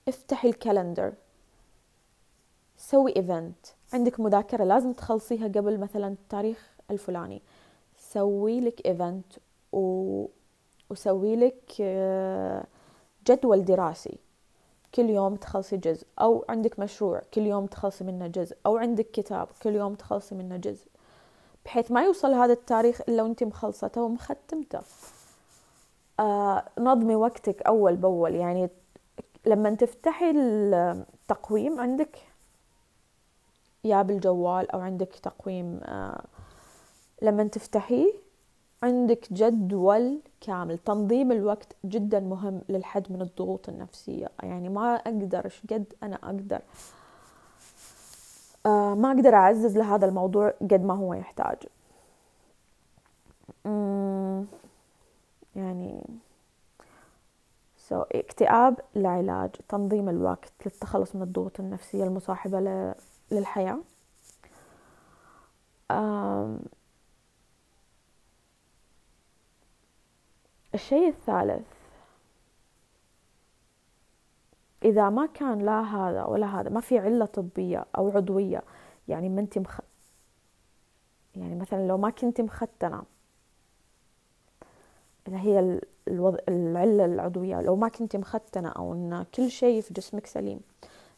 افتحي 0.08 0.50
ال 0.50 0.56
calendar. 0.56 1.14
سوي 2.78 3.16
event 3.16 3.66
عندك 3.94 4.20
مذاكرة 4.20 4.64
لازم 4.64 4.94
تخلصيها 4.94 5.48
قبل 5.48 5.80
مثلا 5.80 6.08
التاريخ 6.08 6.70
الفلاني. 6.92 7.42
سوي 7.98 8.60
لك 8.60 8.86
event 8.88 9.34
و... 9.74 10.26
وسوي 10.90 11.36
لك 11.36 11.74
آه، 11.82 12.64
جدول 13.28 13.66
دراسي. 13.66 14.18
كل 14.96 15.10
يوم 15.10 15.36
تخلصي 15.36 15.78
جزء. 15.78 16.08
أو 16.22 16.46
عندك 16.50 16.80
مشروع 16.80 17.22
كل 17.34 17.42
يوم 17.42 17.66
تخلصي 17.66 18.04
منه 18.04 18.28
جزء. 18.28 18.58
أو 18.66 18.78
عندك 18.78 19.12
كتاب 19.12 19.48
كل 19.64 19.76
يوم 19.76 19.96
تخلصي 19.96 20.36
منه 20.36 20.58
جزء. 20.58 20.88
بحيث 21.66 21.92
ما 21.92 22.04
يوصل 22.04 22.34
هذا 22.34 22.54
التاريخ 22.54 23.02
إلا 23.02 23.24
وأنت 23.24 23.44
مخلصته 23.44 24.02
ومختمته. 24.02 24.80
آه 26.20 26.64
نظمي 26.80 27.16
وقتك 27.16 27.62
أول 27.62 27.96
بأول. 27.96 28.36
يعني 28.36 28.70
لما 29.46 29.76
تفتحي 29.76 30.32
التقويم 30.32 31.80
عندك 31.80 32.18
يا 33.84 34.02
بالجوال 34.02 34.72
أو 34.72 34.80
عندك 34.80 35.16
تقويم 35.24 35.80
آه 35.84 36.24
لما 37.22 37.44
تفتحيه 37.44 38.25
عندك 38.84 39.34
جدول 39.34 40.20
كامل. 40.42 40.78
تنظيم 40.78 41.32
الوقت 41.32 41.76
جدا 41.86 42.20
مهم 42.20 42.62
للحد 42.70 43.12
من 43.12 43.22
الضغوط 43.22 43.70
النفسية. 43.70 44.30
يعني 44.44 44.70
ما 44.70 44.96
أقدر 44.96 45.54
قد 45.72 45.94
أنا 46.04 46.16
أقدر؟ 46.24 46.62
آه 48.66 48.96
ما 48.96 49.12
أقدر 49.12 49.36
أعزز 49.36 49.78
لهذا 49.78 50.06
الموضوع 50.06 50.54
قد 50.62 50.84
ما 50.84 50.94
هو 50.94 51.14
يحتاج. 51.14 51.58
يعني 55.56 56.02
so, 57.90 57.94
اكتئاب 57.94 58.80
العلاج 58.96 59.50
تنظيم 59.70 60.10
الوقت 60.10 60.54
للتخلص 60.66 61.16
من 61.16 61.22
الضغوط 61.22 61.60
النفسية 61.60 62.04
المصاحبة 62.04 62.94
للحياة. 63.32 63.78
الشيء 70.76 71.08
الثالث 71.08 71.68
إذا 74.86 75.10
ما 75.10 75.26
كان 75.26 75.66
لا 75.66 75.82
هذا 75.82 76.24
ولا 76.24 76.60
هذا 76.60 76.70
ما 76.70 76.80
في 76.82 77.00
علة 77.00 77.26
طبية 77.26 77.86
أو 77.98 78.10
عضوية 78.10 78.64
يعني 79.08 79.30
ما 79.30 79.42
أنت 79.42 79.58
مخ... 79.58 79.80
يعني 81.36 81.56
مثلا 81.56 81.88
لو 81.88 81.98
ما 81.98 82.10
كنت 82.10 82.42
مختنة 82.42 83.04
إذا 85.28 85.38
هي 85.38 85.80
الوض... 86.08 86.38
العلة 86.50 87.06
العضوية 87.06 87.62
لو 87.62 87.76
ما 87.76 87.88
كنت 87.88 88.16
مختنة 88.16 88.70
أو 88.70 88.94
أن 88.94 89.26
كل 89.36 89.52
شيء 89.52 89.82
في 89.82 89.94
جسمك 89.94 90.26
سليم 90.26 90.60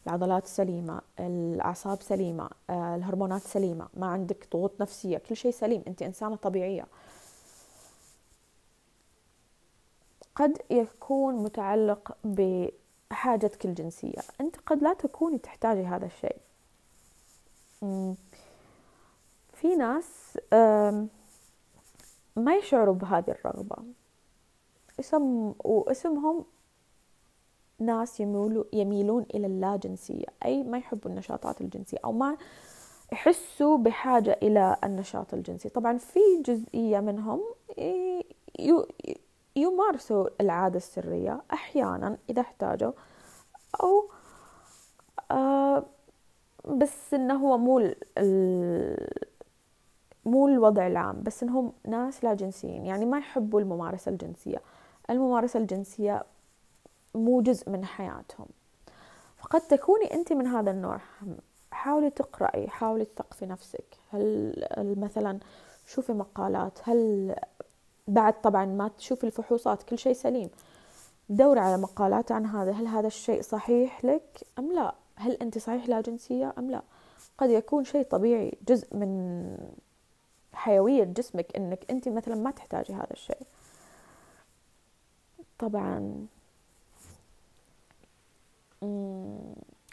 العضلات 0.07 0.47
سليمة 0.47 1.01
الأعصاب 1.19 2.01
سليمة 2.01 2.49
آه، 2.69 2.95
الهرمونات 2.95 3.41
سليمة 3.41 3.87
ما 3.93 4.07
عندك 4.07 4.47
ضغوط 4.53 4.81
نفسية 4.81 5.17
كل 5.17 5.35
شيء 5.35 5.51
سليم 5.51 5.83
أنت 5.87 6.01
إنسانة 6.01 6.35
طبيعية. 6.35 6.85
قد 10.37 10.57
يكون 10.69 11.35
متعلق 11.35 12.17
بحاجتك 12.23 13.65
الجنسية. 13.65 14.21
أنت 14.41 14.55
قد 14.65 14.83
لا 14.83 14.93
تكوني 14.93 15.37
تحتاجي 15.37 15.85
هذا 15.85 16.05
الشيء. 16.05 16.37
في 19.53 19.75
ناس 19.75 20.37
ما 22.35 22.55
يشعروا 22.55 22.95
بهذه 22.95 23.31
الرغبة. 23.31 23.75
اسم 24.99 25.53
واسمهم 25.59 26.45
ناس 27.79 28.19
يميلوا 28.19 28.63
يميلون 28.73 29.25
إلى 29.33 29.47
اللاجنسية 29.47 30.25
أي 30.45 30.63
ما 30.63 30.77
يحبوا 30.77 31.11
النشاطات 31.11 31.61
الجنسية 31.61 31.97
أو 32.05 32.11
ما 32.11 32.37
يحسوا 33.11 33.77
بحاجة 33.77 34.39
إلى 34.41 34.77
النشاط 34.83 35.33
الجنسي. 35.33 35.69
طبعا 35.69 35.97
في 35.97 36.19
جزئية 36.45 36.99
منهم 36.99 37.43
يمارسوا 39.57 40.27
العادة 40.41 40.77
السرية 40.77 41.41
أحيانا 41.53 42.17
إذا 42.29 42.41
احتاجوا 42.41 42.91
أو 43.83 44.09
آه 45.31 45.83
بس 46.65 47.13
إنه 47.13 47.35
هو 47.35 47.57
مو 47.57 47.93
مو 50.25 50.47
الوضع 50.47 50.87
العام 50.87 51.23
بس 51.23 51.43
إنهم 51.43 51.73
ناس 51.87 52.23
لا 52.23 52.33
جنسيين 52.33 52.85
يعني 52.85 53.05
ما 53.05 53.17
يحبوا 53.17 53.59
الممارسة 53.59 54.09
الجنسية. 54.11 54.61
الممارسة 55.09 55.59
الجنسية 55.59 56.23
مو 57.15 57.41
جزء 57.41 57.69
من 57.69 57.85
حياتهم. 57.85 58.47
فقد 59.37 59.61
تكوني 59.61 60.13
أنت 60.13 60.33
من 60.33 60.47
هذا 60.47 60.71
النوع. 60.71 60.99
حاولي 61.71 62.09
تقرأي 62.09 62.67
حاولي 62.67 63.05
تثقفي 63.05 63.45
نفسك. 63.45 63.85
هل 64.11 64.53
مثلا 64.77 65.39
شوفي 65.85 66.13
مقالات 66.13 66.79
هل 66.83 67.35
بعد 68.07 68.41
طبعا 68.41 68.65
ما 68.65 68.87
تشوف 68.87 69.23
الفحوصات 69.23 69.83
كل 69.83 69.97
شيء 69.97 70.13
سليم. 70.13 70.49
دور 71.29 71.59
على 71.59 71.77
مقالات 71.77 72.31
عن 72.31 72.45
هذا 72.45 72.71
هل 72.71 72.87
هذا 72.87 73.07
الشيء 73.07 73.41
صحيح 73.41 74.05
لك 74.05 74.43
أم 74.59 74.73
لا؟ 74.73 74.95
هل 75.15 75.31
أنت 75.31 75.57
صحيح 75.57 75.89
لا 75.89 76.01
جنسية 76.01 76.53
أم 76.57 76.71
لا؟ 76.71 76.81
قد 77.37 77.49
يكون 77.49 77.83
شيء 77.83 78.03
طبيعي 78.03 78.57
جزء 78.67 78.95
من 78.95 79.57
حيوية 80.53 81.03
جسمك 81.03 81.55
أنك 81.55 81.91
أنت 81.91 82.09
مثلا 82.09 82.35
ما 82.35 82.51
تحتاجي 82.51 82.93
هذا 82.93 83.11
الشيء. 83.11 83.47
طبعا 85.59 86.27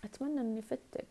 أتمنى 0.05 0.41
أني 0.41 0.63
فتك. 0.63 1.07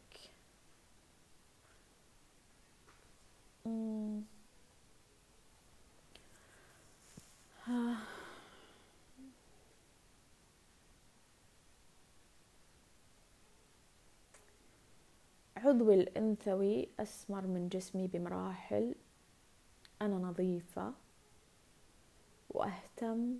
عضوي 15.57 15.93
الأنثوي 15.93 16.89
أسمر 16.99 17.47
من 17.47 17.69
جسمي 17.69 18.07
بمراحل. 18.07 18.95
أنا 20.01 20.15
نظيفة 20.15 20.93
وأهتم 22.49 23.39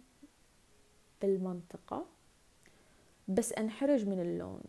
بالمنطقة 1.22 2.06
بس 3.28 3.54
أنحرج 3.54 4.08
من 4.08 4.20
اللون. 4.20 4.64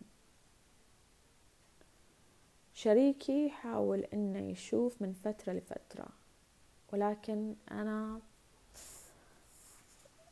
شريكي 2.73 3.49
حاول 3.49 3.99
إنه 3.99 4.39
يشوف 4.39 5.01
من 5.01 5.13
فترة 5.13 5.53
لفترة 5.53 6.07
ولكن 6.93 7.55
أنا 7.71 8.21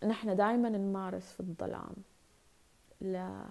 نحن 0.03 0.35
دائما 0.35 0.69
نمارس 0.69 1.33
في 1.33 1.39
الظلام. 1.39 1.95
لا. 3.01 3.45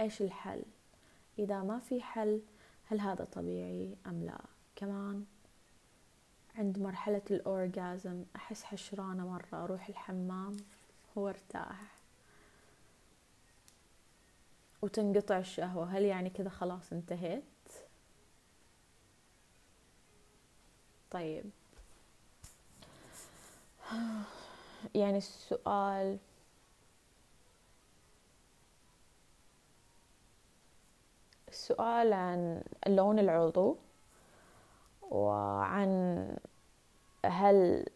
إيش 0.00 0.22
الحل؟ 0.22 0.62
إذا 1.38 1.62
ما 1.62 1.78
في 1.78 2.02
حل 2.02 2.40
هل 2.86 3.00
هذا 3.00 3.24
طبيعي 3.24 3.96
أم 4.06 4.24
لا؟ 4.24 4.40
كمان 4.76 5.24
عند 6.54 6.78
مرحلة 6.78 7.22
الأورجازم 7.30 8.24
أحس 8.36 8.64
حشرانة 8.64 9.28
مرة 9.28 9.64
أروح 9.64 9.88
الحمام 9.88 10.56
هو 11.18 11.28
ارتاح. 11.28 11.94
وتنقطع 14.82 15.38
الشهوة 15.38 15.84
هل 15.84 16.02
يعني 16.02 16.30
كذا 16.30 16.48
خلاص 16.48 16.92
انتهيت؟ 16.92 17.44
طيب. 21.10 21.44
يعني 24.94 25.16
السؤال. 25.18 26.18
السؤال 31.48 32.12
عن 32.12 32.62
لون 32.86 33.18
العضو 33.18 33.76
وعن 35.02 36.28
هل 37.24 37.86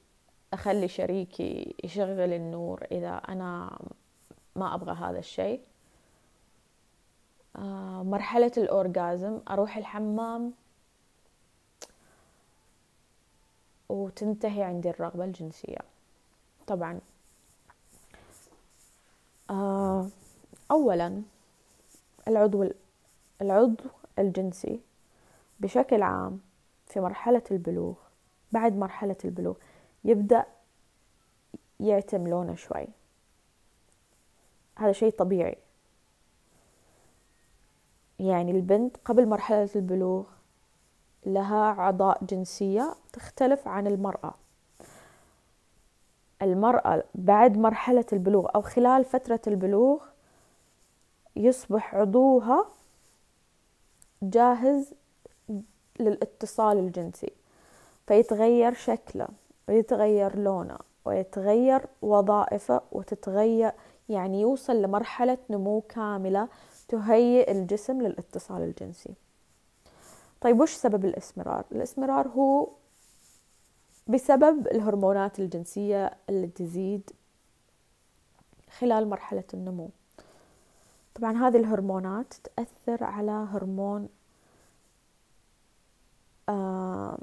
أخلي 0.53 0.89
شريكي 0.89 1.75
يشغل 1.85 2.33
النور 2.33 2.87
إذا 2.93 3.17
أنا 3.29 3.79
ما 4.57 4.75
أبغى 4.75 4.93
هذا 4.93 5.19
الشيء. 5.19 5.61
آه، 7.57 8.03
مرحلة 8.03 8.53
الأورجازم 8.57 9.41
أروح 9.51 9.77
الحمام 9.77 10.53
وتنتهي 13.89 14.63
عندي 14.63 14.91
الرغبة 14.91 15.25
الجنسية. 15.25 15.98
طبعا. 16.69 17.01
آه، 19.51 20.09
أولا 20.71 21.23
العضو 22.29 22.71
العضو 23.43 23.85
الجنسي 24.19 24.81
بشكل 25.61 26.03
عام 26.03 26.41
في 26.87 27.01
مرحلة 27.01 27.43
البلوغ 27.51 27.95
بعد 28.53 28.77
مرحلة 28.77 29.17
البلوغ 29.25 29.57
يبدأ 30.05 30.47
يعتم 31.81 32.29
لونه 32.29 32.55
شوي. 32.55 32.87
هذا 34.77 34.93
شيء 34.93 35.11
طبيعي. 35.11 35.57
يعني 38.19 38.51
البنت 38.51 38.97
قبل 39.05 39.29
مرحلة 39.29 39.71
البلوغ 39.77 40.25
لها 41.27 41.71
أعضاء 41.71 42.25
جنسية 42.25 42.95
تختلف 43.13 43.69
عن 43.69 43.87
المرأة. 43.87 44.35
المرأة 46.43 47.05
بعد 47.15 47.59
مرحلة 47.59 48.05
البلوغ 48.13 48.47
أو 48.55 48.63
خلال 48.63 49.05
فترة 49.05 49.41
البلوغ 49.47 50.03
يصبح 51.37 51.95
عضوها 51.95 52.67
جاهز 54.23 54.95
للاتصال 56.01 56.79
الجنسي 56.79 57.33
فيتغير 58.07 58.73
شكله 58.73 59.29
ويتغير 59.69 60.39
لونه 60.39 60.79
ويتغير 61.05 61.87
وظائفه 62.03 62.81
وتتغير 62.93 63.73
يعني 64.09 64.41
يوصل 64.41 64.83
لمرحلة 64.83 65.39
نمو 65.51 65.81
كاملة 65.81 66.49
تهيئ 66.89 67.51
الجسم 67.51 68.03
للاتصال 68.03 68.63
الجنسي. 68.63 69.15
طيب 70.41 70.61
وش 70.61 70.73
سبب 70.75 71.05
الإسمرار؟ 71.05 71.65
الإسمرار 71.73 72.29
هو 72.29 72.69
بسبب 74.09 74.67
الهرمونات 74.67 75.39
الجنسية 75.39 76.17
اللي 76.29 76.47
تزيد 76.47 77.11
خلال 78.79 79.09
مرحلة 79.09 79.45
النمو. 79.55 79.91
طبعا 81.15 81.33
هذه 81.49 81.57
الهرمونات 81.57 82.35
تأثر 82.35 83.05
على 83.05 83.31
هرمون 83.31 84.09
آه 86.49 87.19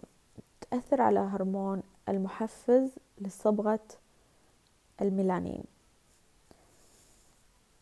تأثر 0.62 1.02
على 1.02 1.20
هرمون 1.20 1.84
المحفز 2.10 2.90
لصبغة 3.22 3.80
الميلانين. 5.02 5.64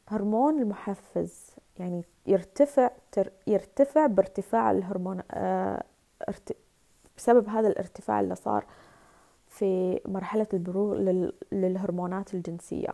هرمون 0.07 0.61
المحفز 0.61 1.51
يعني 1.79 2.03
يرتفع 2.27 2.89
يرتفع 3.47 4.05
بارتفاع 4.05 4.71
الهرمون 4.71 5.23
آه 5.31 5.83
بسبب 7.17 7.49
هذا 7.49 7.67
الارتفاع 7.67 8.19
اللي 8.19 8.35
صار 8.35 8.65
في 9.53 9.99
مرحلة 10.05 10.47
البلوغ 10.53 10.95
للهرمونات 11.51 12.33
الجنسية. 12.33 12.89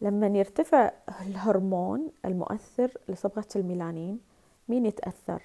لما 0.00 0.26
يرتفع 0.26 0.92
الهرمون 1.20 2.12
المؤثر 2.24 2.92
لصبغة 3.08 3.48
الميلانين 3.56 4.20
مين 4.68 4.86
يتأثر؟ 4.86 5.42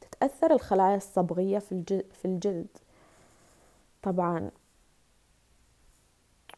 تتأثر 0.00 0.52
الخلايا 0.52 0.96
الصبغية 0.96 1.58
في 1.58 2.24
الجلد. 2.24 2.78
طبعا 4.02 4.50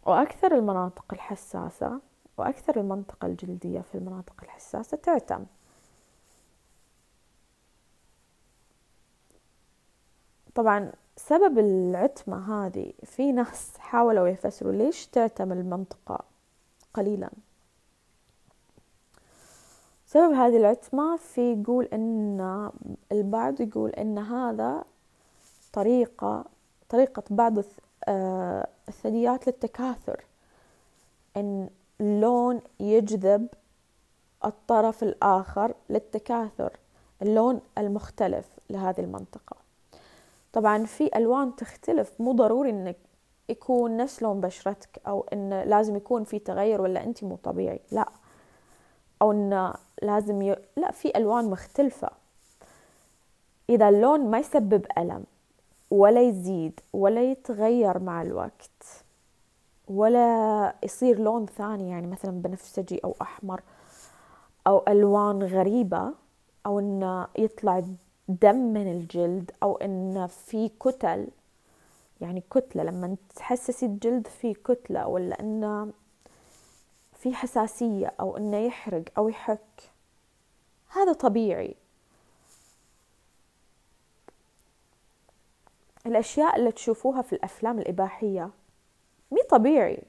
وأكثر 0.07 0.55
المناطق 0.55 1.05
الحساسة 1.13 2.01
وأكثر 2.39 2.81
المنطقة 2.81 3.27
الجلدية 3.27 3.81
في 3.81 3.95
المناطق 3.95 4.35
الحساسة 4.43 4.97
تعتم. 4.97 5.45
طبعا 10.55 10.93
سبب 11.17 11.59
العتمة 11.59 12.67
هذه 12.67 12.93
في 13.05 13.33
ناس 13.33 13.79
حاولوا 13.79 14.29
يفسروا 14.29 14.73
ليش 14.73 15.07
تعتم 15.07 15.53
المنطقة 15.53 16.25
قليلا. 16.95 17.31
سبب 20.07 20.33
هذه 20.33 20.57
العتمة 20.57 21.17
في 21.17 21.53
يقول 21.53 21.85
إن 21.85 22.71
البعض 23.13 23.61
يقول 23.61 23.91
إن 23.91 24.19
هذا 24.19 24.85
طريقة 25.73 26.45
طريقة 26.89 27.23
بعض 27.31 27.59
آه، 28.09 28.67
الثدييات 28.89 29.47
للتكاثر 29.47 30.25
إن 31.37 31.69
اللون 32.01 32.61
يجذب 32.81 33.49
الطرف 34.45 35.03
الآخر 35.03 35.75
للتكاثر 35.91 36.73
اللون 37.23 37.61
المختلف 37.79 38.47
لهذه 38.71 39.01
المنطقة. 39.01 39.57
طبعا 40.53 40.85
في 40.85 41.11
ألوان 41.17 41.57
تختلف 41.57 42.21
مو 42.21 42.33
ضروري 42.33 42.71
إنك 42.71 42.97
يكون 43.49 43.97
نفس 43.97 44.23
لون 44.23 44.41
بشرتك 44.41 45.01
أو 45.07 45.27
إن 45.33 45.63
لازم 45.63 45.97
يكون 45.97 46.25
في 46.25 46.39
تغير 46.39 46.81
ولا 46.81 47.05
أنت 47.05 47.25
مو 47.25 47.37
طبيعي 47.37 47.81
لا. 47.91 48.09
أو 49.23 49.33
إن 49.33 49.73
لازم 50.03 50.43
ي... 50.43 50.57
لا 50.77 50.91
في 50.91 51.17
ألوان 51.17 51.51
مختلفة. 51.51 52.11
إذا 53.71 53.89
اللون 53.89 54.31
ما 54.31 54.39
يسبب 54.39 54.87
ألم 54.99 55.25
ولا 55.91 56.23
يزيد 56.23 56.81
ولا 56.93 57.23
يتغير 57.31 57.99
مع 57.99 58.23
الوقت 58.23 59.05
ولا 59.89 60.75
يصير 60.83 61.19
لون 61.19 61.47
ثاني 61.47 61.91
يعني 61.91 62.07
مثلا 62.07 62.31
بنفسجي 62.31 63.01
أو 63.05 63.15
أحمر 63.23 63.61
أو 64.67 64.85
ألوان 64.89 65.43
غريبة 65.43 66.13
أو 66.67 66.79
إنه 66.79 67.27
يطلع 67.39 67.83
دم 68.41 68.57
من 68.57 68.93
الجلد 68.93 69.51
أو 69.63 69.77
إنه 69.77 70.27
في 70.27 70.69
كتل 70.69 71.29
يعني 72.21 72.43
كتلة 72.51 72.83
لما 72.83 73.17
تحسسي 73.37 73.87
الجلد 73.87 74.27
في 74.27 74.55
كتلة 74.55 75.07
ولا 75.07 75.41
إنه 75.41 75.93
في 77.15 77.35
حساسية 77.35 78.15
أو 78.21 78.37
إنه 78.37 78.57
يحرق 78.57 79.05
أو 79.19 79.29
يحك. 79.29 79.91
هذا 80.89 81.13
طبيعي. 81.13 81.75
الأشياء 86.07 86.57
اللي 86.57 86.73
تشوفوها 86.73 87.23
في 87.23 87.33
الأفلام 87.33 87.79
الإباحية 87.79 88.51
مي 89.31 89.43
طبيعي. 89.51 90.03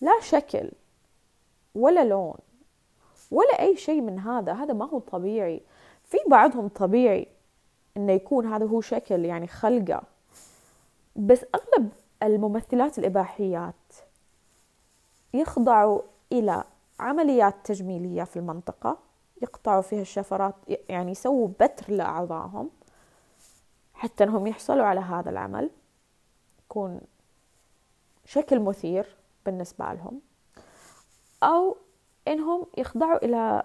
لا 0.00 0.20
شكل 0.20 0.70
ولا 1.74 2.04
لون 2.04 2.38
ولا 3.30 3.60
أي 3.60 3.76
شيء 3.76 4.00
من 4.00 4.18
هذا. 4.18 4.52
هذا 4.52 4.72
ما 4.72 4.84
هو 4.84 4.98
طبيعي. 4.98 5.62
في 6.10 6.18
بعضهم 6.26 6.68
طبيعي 6.68 7.26
إنه 7.96 8.12
يكون 8.12 8.46
هذا 8.46 8.66
هو 8.66 8.80
شكل 8.80 9.24
يعني 9.24 9.46
خلقة 9.46 10.02
بس 11.16 11.44
أغلب 11.54 11.90
الممثلات 12.22 12.98
الإباحيات 12.98 13.74
يخضعوا 15.34 16.02
إلى 16.32 16.64
عمليات 17.00 17.54
تجميلية 17.64 18.24
في 18.24 18.36
المنطقة 18.36 18.98
يقطعوا 19.42 19.82
فيها 19.82 20.00
الشفرات 20.00 20.54
يعني 20.88 21.10
يسووا 21.10 21.48
بتر 21.60 21.92
لأعضائهم 21.92 22.70
حتى 23.94 24.24
أنهم 24.24 24.46
يحصلوا 24.46 24.84
على 24.84 25.00
هذا 25.00 25.30
العمل. 25.30 25.70
يكون 26.64 27.00
شكل 28.24 28.60
مثير 28.60 29.16
بالنسبة 29.46 29.92
لهم 29.92 30.20
أو 31.42 31.76
إنهم 32.28 32.66
يخضعوا 32.78 33.24
إلى 33.24 33.64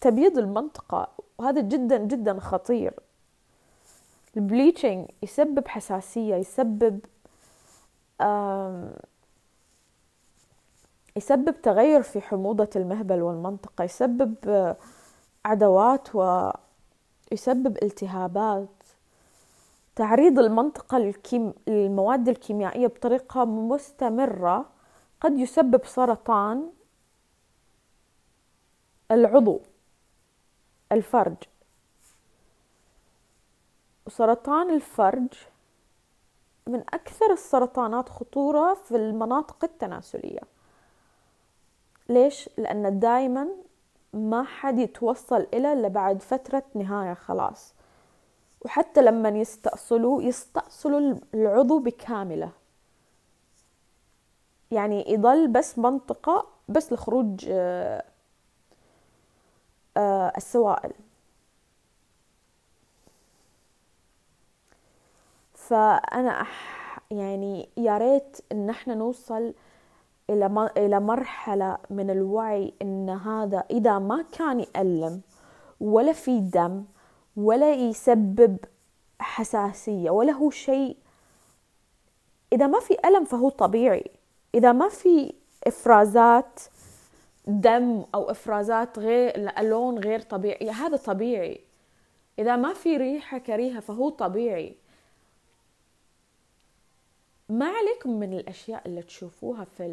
تبييض 0.00 0.38
المنطقة 0.38 1.08
وهذا 1.38 1.60
جدا 1.60 1.96
جدا 1.98 2.40
خطير 2.40 2.94
البليتشنج 4.36 5.08
يسبب 5.22 5.68
حساسية 5.68 6.34
يسبب 6.36 7.00
يسبب 11.16 11.62
تغير 11.62 12.02
في 12.02 12.20
حموضة 12.20 12.70
المهبل 12.76 13.22
والمنطقة 13.22 13.84
يسبب 13.84 14.34
عدوات 15.44 16.08
ويسبب 16.14 17.78
التهابات 17.82 18.68
تعريض 19.96 20.38
المنطقة. 20.38 21.12
للمواد 21.66 22.28
الكيميائية 22.28 22.86
بطريقة 22.86 23.44
مستمرة 23.44 24.66
قد 25.20 25.38
يسبب 25.38 25.84
سرطان 25.84 26.70
العضو 29.10 29.60
الفرج. 30.92 31.36
وسرطان 34.06 34.70
الفرج 34.74 35.28
من 36.66 36.80
أكثر 36.80 37.32
السرطانات 37.32 38.08
خطورة 38.08 38.74
في 38.74 38.96
المناطق 38.96 39.64
التناسلية. 39.64 40.40
ليش؟ 42.08 42.50
لأن 42.58 42.98
دايما 42.98 43.48
ما 44.12 44.42
حد 44.44 44.78
يتوصل 44.78 45.46
إلى 45.54 45.72
إلا 45.72 45.88
بعد 45.88 46.22
فترة 46.22 46.62
نهاية 46.74 47.14
خلاص. 47.14 47.74
وحتى 48.60 49.02
لما 49.02 49.28
يستأصلوا 49.28 50.22
يستأصلوا 50.22 51.14
العضو 51.34 51.78
بكاملة. 51.78 52.50
يعني 54.70 55.12
يضل 55.12 55.48
بس 55.48 55.78
منطقة 55.78 56.46
بس 56.68 56.92
لخروج 56.92 57.46
آه، 57.48 58.04
السوائل. 60.36 60.92
فأنا 65.54 66.46
يعني 67.10 67.68
يا 67.76 67.98
ريت 67.98 68.36
إن 68.52 68.70
إحنا 68.70 68.94
نوصل 68.94 69.54
إلى 70.30 70.70
إلى 70.76 71.00
مرحلة 71.00 71.78
من 71.90 72.10
الوعي 72.10 72.74
إن 72.82 73.10
هذا 73.10 73.64
إذا 73.70 73.98
ما 73.98 74.24
كان 74.32 74.60
يألم 74.60 75.20
ولا 75.80 76.12
في 76.12 76.40
دم 76.40 76.84
ولا 77.36 77.72
يسبب 77.72 78.56
حساسية 79.20 80.10
ولا 80.10 80.32
هو 80.32 80.50
شيء 80.50 80.96
إذا 82.52 82.66
ما 82.66 82.80
في 82.80 82.96
ألم 83.04 83.24
فهو 83.24 83.48
طبيعي. 83.48 84.10
إذا 84.54 84.72
ما 84.72 84.88
في 84.88 85.34
إفرازات 85.66 86.60
دم 87.46 88.04
أو 88.14 88.30
إفرازات 88.30 88.98
غير 88.98 89.60
لون 89.62 89.98
غير 89.98 90.20
طبيعي. 90.20 90.70
هذا 90.70 90.96
طبيعي. 90.96 91.60
إذا 92.38 92.56
ما 92.56 92.74
في 92.74 92.96
ريحة 92.96 93.38
كريهة 93.38 93.80
فهو 93.80 94.08
طبيعي. 94.08 94.76
ما 97.48 97.66
عليكم 97.66 98.20
من 98.20 98.32
الأشياء 98.32 98.88
اللي 98.88 99.02
تشوفوها 99.02 99.64
في 99.64 99.86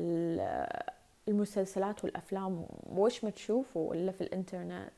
المسلسلات 1.27 2.03
والأفلام؟ 2.03 2.65
وش 2.89 3.23
ما 3.23 3.29
تشوفوا 3.29 3.93
إلا 3.93 4.11
في 4.11 4.21
الإنترنت؟ 4.21 4.91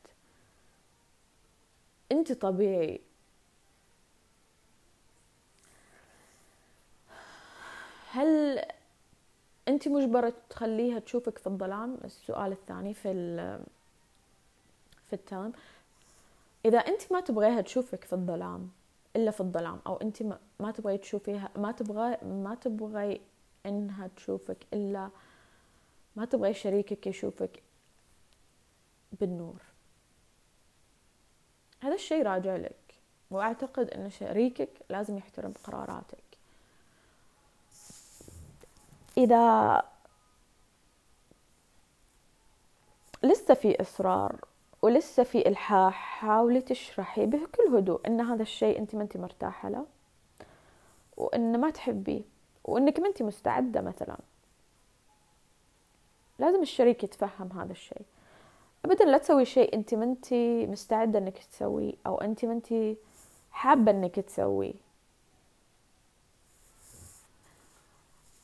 أنت 2.11 2.31
طبيعي. 2.31 3.01
هل 8.11 8.61
أنت 9.67 9.87
مجبرة 9.87 10.33
تخليها 10.49 10.99
تشوفك 10.99 11.37
في 11.37 11.47
الظلام؟ 11.47 11.97
السؤال 12.05 12.51
الثاني 12.51 12.93
في 12.93 13.13
في 15.07 15.13
التام 15.13 15.53
إذا 16.65 16.77
أنت 16.77 17.11
ما 17.11 17.19
تبغيها 17.19 17.61
تشوفك 17.61 18.03
في 18.03 18.13
الظلام 18.13 18.69
إلا 19.15 19.31
في 19.31 19.41
الظلام 19.41 19.79
أو 19.87 19.95
أنت 19.95 20.23
ما 20.59 20.71
تبغي 20.71 20.97
تشوفيها 20.97 21.49
ما 21.55 21.71
تبغى 21.71 22.17
ما 22.23 22.55
تبغي 22.61 23.21
إنها 23.65 24.09
تشوفك 24.17 24.57
إلا 24.73 25.09
ما 26.15 26.25
تبغي 26.25 26.53
شريكك 26.53 27.07
يشوفك 27.07 27.63
بالنور. 29.19 29.61
هذا 31.81 31.93
الشيء 31.93 32.23
راجع 32.23 32.55
لك. 32.55 32.75
وأعتقد 33.31 33.89
إن 33.89 34.09
شريكك 34.09 34.69
لازم 34.89 35.17
يحترم 35.17 35.53
قراراتك. 35.63 36.24
إذا 39.17 39.81
لسه 43.23 43.53
في 43.53 43.81
إصرار 43.81 44.39
ولسه 44.81 45.23
في 45.23 45.47
إلحاح 45.47 45.93
حاولي 45.93 46.61
تشرحي 46.61 47.25
بكل 47.25 47.75
هدوء 47.75 48.07
إن 48.07 48.21
هذا 48.21 48.41
الشيء 48.41 48.79
أنت 48.79 48.95
ما 48.95 49.03
أنت 49.03 49.17
مرتاحة 49.17 49.69
له 49.69 49.85
وإن 51.17 51.59
ما 51.61 51.69
تحبيه 51.69 52.21
وإنك 52.63 52.99
ما 52.99 53.07
أنت 53.07 53.21
مستعدة 53.21 53.81
مثلا. 53.81 54.17
لازم 56.39 56.61
الشريك 56.61 57.03
يتفهم 57.03 57.59
هذا 57.59 57.71
الشيء. 57.71 58.01
أبدا 58.85 59.05
لا 59.05 59.17
تسوي 59.17 59.45
شيء 59.45 59.73
أنت 59.75 59.93
ما 59.93 60.03
أنت 60.03 60.33
مستعدة 60.71 61.19
إنك 61.19 61.37
تسويه 61.37 61.93
أو 62.07 62.15
أنت 62.21 62.45
ما 62.45 62.53
أنت 62.53 62.97
حابة 63.51 63.91
إنك 63.91 64.19
تسويه. 64.19 64.73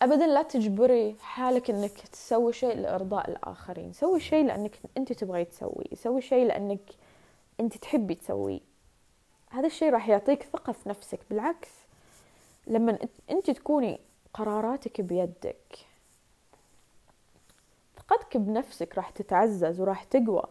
ابدا 0.02 0.28
لا 0.28 0.44
تجبري 0.44 1.16
حالك 1.22 1.70
إنك 1.70 1.92
تسوي 1.92 2.54
شيء 2.54 2.76
لإرضاء 2.76 3.30
الآخرين. 3.30 3.94
سوي 3.94 4.20
شيء 4.20 4.46
لأنك 4.46 4.80
أنت 4.98 5.14
تبغي 5.14 5.46
تسويه. 5.46 5.96
سوي 5.96 6.22
شيء 6.22 6.46
لأنك 6.46 6.82
أنت 7.60 7.78
تحبي 7.78 8.16
تسويه. 8.16 8.60
هذا 9.50 9.68
الشيء 9.68 9.90
راح 9.90 10.10
يعطيك 10.10 10.44
ثقة 10.44 10.74
في 10.74 10.90
نفسك. 10.90 11.20
بالعكس 11.30 11.70
لما 12.68 12.98
انت 13.32 13.52
تكوني 13.52 14.00
قراراتك 14.34 15.02
بيدك 15.02 15.78
ثقتك 17.98 18.38
بنفسك 18.38 18.98
راح 18.98 19.10
تتعزز 19.10 19.80
وراح 19.80 20.04
تقوى. 20.04 20.44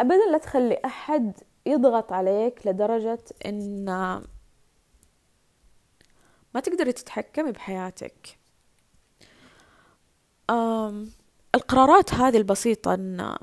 ابدا 0.00 0.30
لا 0.30 0.38
تخلي 0.38 0.80
أحد 0.84 1.32
يضغط 1.66 2.12
عليك 2.12 2.66
لدرجة 2.66 3.24
إن 3.46 4.24
ما 6.54 6.60
تقدري 6.60 6.92
تتحكمي 6.92 7.52
بحياتك. 7.52 8.38
أم 10.50 11.12
القرارات 11.54 12.14
هذه 12.14 12.36
البسيطة 12.36 12.94
أن 12.94 13.36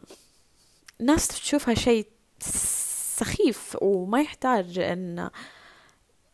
الناس 1.02 1.28
تشوفها 1.28 1.74
شيء 1.74 2.08
سخيف 2.40 3.78
وما 3.82 4.22
يحتاج 4.22 4.80
أن 4.80 5.30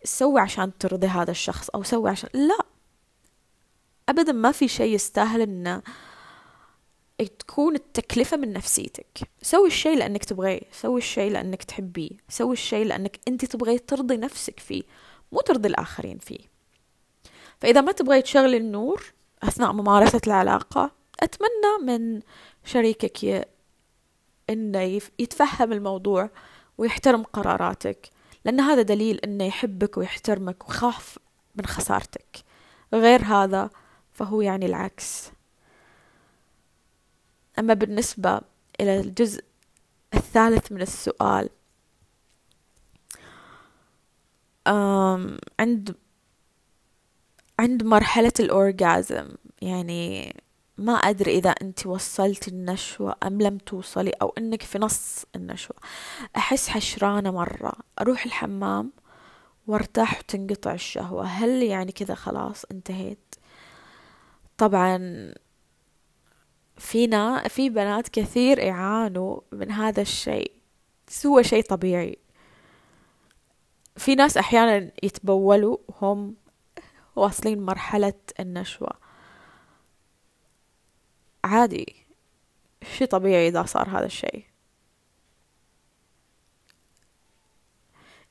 سوي 0.03 0.41
عشان 0.41 0.77
ترضي 0.77 1.07
هذا 1.07 1.31
الشخص 1.31 1.69
أو 1.69 1.83
سوي 1.83 2.09
عشان 2.09 2.29
لا. 2.33 2.57
أبدا 4.09 4.31
ما 4.31 4.51
في 4.51 4.67
شيء 4.67 4.93
يستاهل 4.93 5.41
أن 5.41 5.81
تكون 7.39 7.75
التكلفة 7.75 8.37
من 8.37 8.53
نفسيتك. 8.53 9.19
سوي 9.41 9.67
الشيء 9.67 9.97
لأنك 9.97 10.25
تبغيه 10.25 10.61
سوي 10.71 10.97
الشيء 10.97 11.31
لأنك 11.31 11.63
تحبيه 11.63 12.09
سوي 12.29 12.53
الشيء 12.53 12.85
لأنك 12.85 13.19
أنت 13.27 13.45
تبغي 13.45 13.79
ترضي 13.79 14.17
نفسك 14.17 14.59
فيه 14.59 14.83
مو 15.31 15.41
ترضي 15.41 15.67
الآخرين 15.69 16.17
فيه. 16.17 16.56
فإذا 17.59 17.81
ما 17.81 17.91
تبغي 17.91 18.21
تشغلي 18.21 18.57
النور 18.57 19.13
أثناء 19.43 19.73
ممارسة 19.73 20.21
العلاقة 20.27 20.91
أتمنى 21.19 21.85
من 21.85 22.21
شريكك. 22.65 23.47
إنه 24.49 25.01
يتفهم 25.19 25.73
الموضوع 25.73 26.29
ويحترم 26.77 27.23
قراراتك 27.23 28.09
لأن 28.45 28.59
هذا 28.59 28.81
دليل 28.81 29.19
إنه 29.19 29.43
يحبك 29.43 29.97
ويحترمك 29.97 30.69
وخاف 30.69 31.17
من 31.55 31.65
خسارتك 31.65 32.43
غير 32.93 33.21
هذا 33.23 33.69
فهو 34.13 34.41
يعني 34.41 34.65
العكس 34.65 35.31
أما 37.59 37.73
بالنسبة 37.73 38.41
إلى 38.79 38.99
الجزء 38.99 39.43
الثالث 40.13 40.71
من 40.71 40.81
السؤال 40.81 41.49
عند 45.59 45.95
عند 47.59 47.83
مرحلة 47.83 48.33
الأورجازم 48.39 49.27
يعني 49.61 50.35
ما 50.77 50.93
أدري 50.93 51.31
إذا 51.37 51.49
أنت 51.49 51.85
وصلتي 51.85 52.51
النشوة 52.51 53.15
أم 53.23 53.41
لم 53.41 53.57
توصلي 53.57 54.11
أو 54.21 54.33
أنك 54.37 54.63
في 54.63 54.79
نص 54.79 55.25
النشوة. 55.35 55.75
أحس 56.35 56.69
حشرانة 56.69 57.31
مرة. 57.31 57.73
أروح 58.01 58.25
الحمام 58.25 58.91
وأرتاح 59.67 60.19
وتنقطع 60.19 60.73
الشهوة. 60.73 61.25
هل 61.25 61.63
يعني 61.63 61.91
كذا 61.91 62.15
خلاص 62.15 62.65
انتهيت؟ 62.71 63.35
طبعا 64.57 65.33
فينا 66.77 67.47
في 67.47 67.69
بنات 67.69 68.09
كثير 68.09 68.59
يعانوا 68.59 69.39
من 69.51 69.71
هذا 69.71 70.01
الشيء. 70.01 70.51
هو 71.25 71.41
شيء 71.41 71.63
طبيعي. 71.63 72.17
في 73.95 74.15
ناس 74.15 74.37
أحيانا 74.37 74.91
يتبولوا 75.03 75.77
هم 76.01 76.35
واصلين 77.17 77.61
مرحلة 77.61 78.13
النشوة. 78.39 78.91
عادي 81.43 81.95
شي 82.97 83.05
طبيعي 83.05 83.47
إذا 83.47 83.63
صار 83.63 83.89
هذا 83.89 84.05
الشيء. 84.05 84.45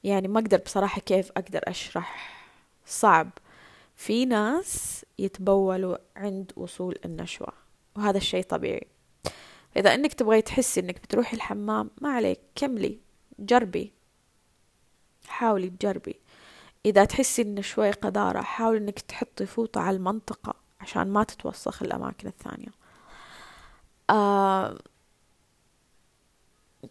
يعني 0.04 0.28
ما 0.28 0.40
أقدر 0.40 0.58
بصراحة 0.58 1.00
كيف 1.00 1.30
أقدر 1.30 1.60
أشرح. 1.64 2.36
صعب. 2.86 3.30
في 3.96 4.24
ناس 4.24 5.04
يتبولوا 5.18 5.96
عند 6.16 6.52
وصول 6.56 6.98
النشوة 7.04 7.52
وهذا 7.96 8.16
الشيء 8.16 8.42
طبيعي. 8.42 8.86
إذا 9.76 9.94
إنك 9.94 10.14
تبغي 10.14 10.42
تحسي 10.42 10.80
إنك 10.80 11.02
بتروحي 11.02 11.36
الحمام 11.36 11.90
ما 12.00 12.08
عليك 12.12 12.40
كملي 12.54 13.00
جربي. 13.38 13.92
حاولي 15.28 15.70
تجربي. 15.70 16.20
إذا 16.86 17.04
تحسي 17.04 17.42
إن 17.42 17.62
شوي 17.62 17.90
قذارة 17.90 18.40
حاولي 18.42 18.78
إنك 18.78 19.00
تحطي 19.00 19.46
فوطة 19.46 19.80
على 19.80 19.96
المنطقة 19.96 20.54
عشان 20.80 21.08
ما 21.08 21.24
تتوسخ 21.24 21.82
الأماكن 21.82 22.28
الثانية. 22.28 22.68
آه 24.10 24.78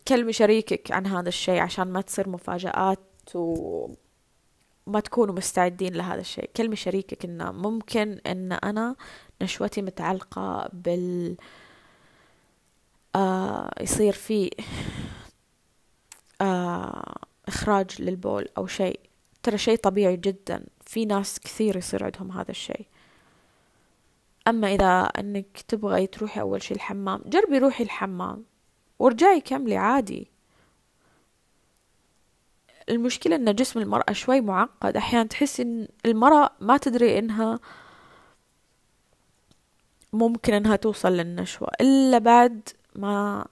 كلمي 0.08 0.34
شريكك 0.34 0.91
عن 0.91 1.08
هذا 1.08 1.29
الشيء 1.29 1.60
عشان 1.60 1.88
ما 1.88 2.01
تصير 2.01 2.29
مفاجآت 2.29 2.99
وما 3.36 4.99
تكونوا 5.03 5.36
مستعدين 5.36 5.93
لهذا 5.93 6.21
الشيء. 6.21 6.49
كلمي 6.58 6.75
شريكك 6.75 7.25
إنه 7.25 7.51
ممكن 7.51 8.19
إن 8.27 8.51
أنا 8.51 8.95
نشوتي 9.41 9.81
متعلقة 9.81 10.69
بال 10.73 11.38
آه 13.15 13.71
يصير 13.81 14.13
في 14.13 14.51
آه 16.41 17.15
إخراج 17.47 18.01
للبول 18.01 18.49
أو 18.58 18.67
شيء. 18.67 18.99
ترى 19.45 19.58
شيء 19.58 19.77
طبيعي 19.77 20.17
جدا. 20.17 20.65
في 20.81 21.05
ناس 21.05 21.39
كثير 21.39 21.77
يصير 21.77 22.03
عندهم 22.03 22.31
هذا 22.31 22.51
الشيء. 22.51 22.88
أما 24.47 24.73
إذا 24.73 25.01
أنك 25.01 25.62
تبغي 25.67 26.08
تروحي 26.08 26.41
أول 26.41 26.63
شي 26.63 26.73
الحمام 26.73 27.21
جربي 27.25 27.58
روحي 27.58 27.84
الحمام 27.84 28.45
وارجعي 28.99 29.41
كملي 29.41 29.77
عادي. 29.77 30.31
المشكلة 32.89 33.36
أن 33.36 33.55
جسم 33.55 33.79
المرأة 33.79 34.13
شوي 34.13 34.41
معقد. 34.41 34.97
أحيانا 34.97 35.27
تحس 35.27 35.60
أن 35.60 35.88
المرأة 36.05 36.49
ما 36.60 36.77
تدري 36.77 37.19
أنها 37.19 37.60
ممكن 40.13 40.53
أنها 40.53 40.75
توصل 40.75 41.12
للنشوة 41.12 41.69
إلا 41.81 42.17
بعد 42.17 42.69
ما 42.95 43.45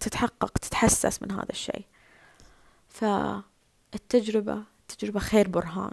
تتحقق 0.00 0.58
تتحسس 0.58 1.22
من 1.22 1.30
هذا 1.30 1.50
الشيء. 1.50 1.84
فالتجربة 2.88 4.71
تجربة 4.96 5.20
خير 5.20 5.48
برهان. 5.48 5.92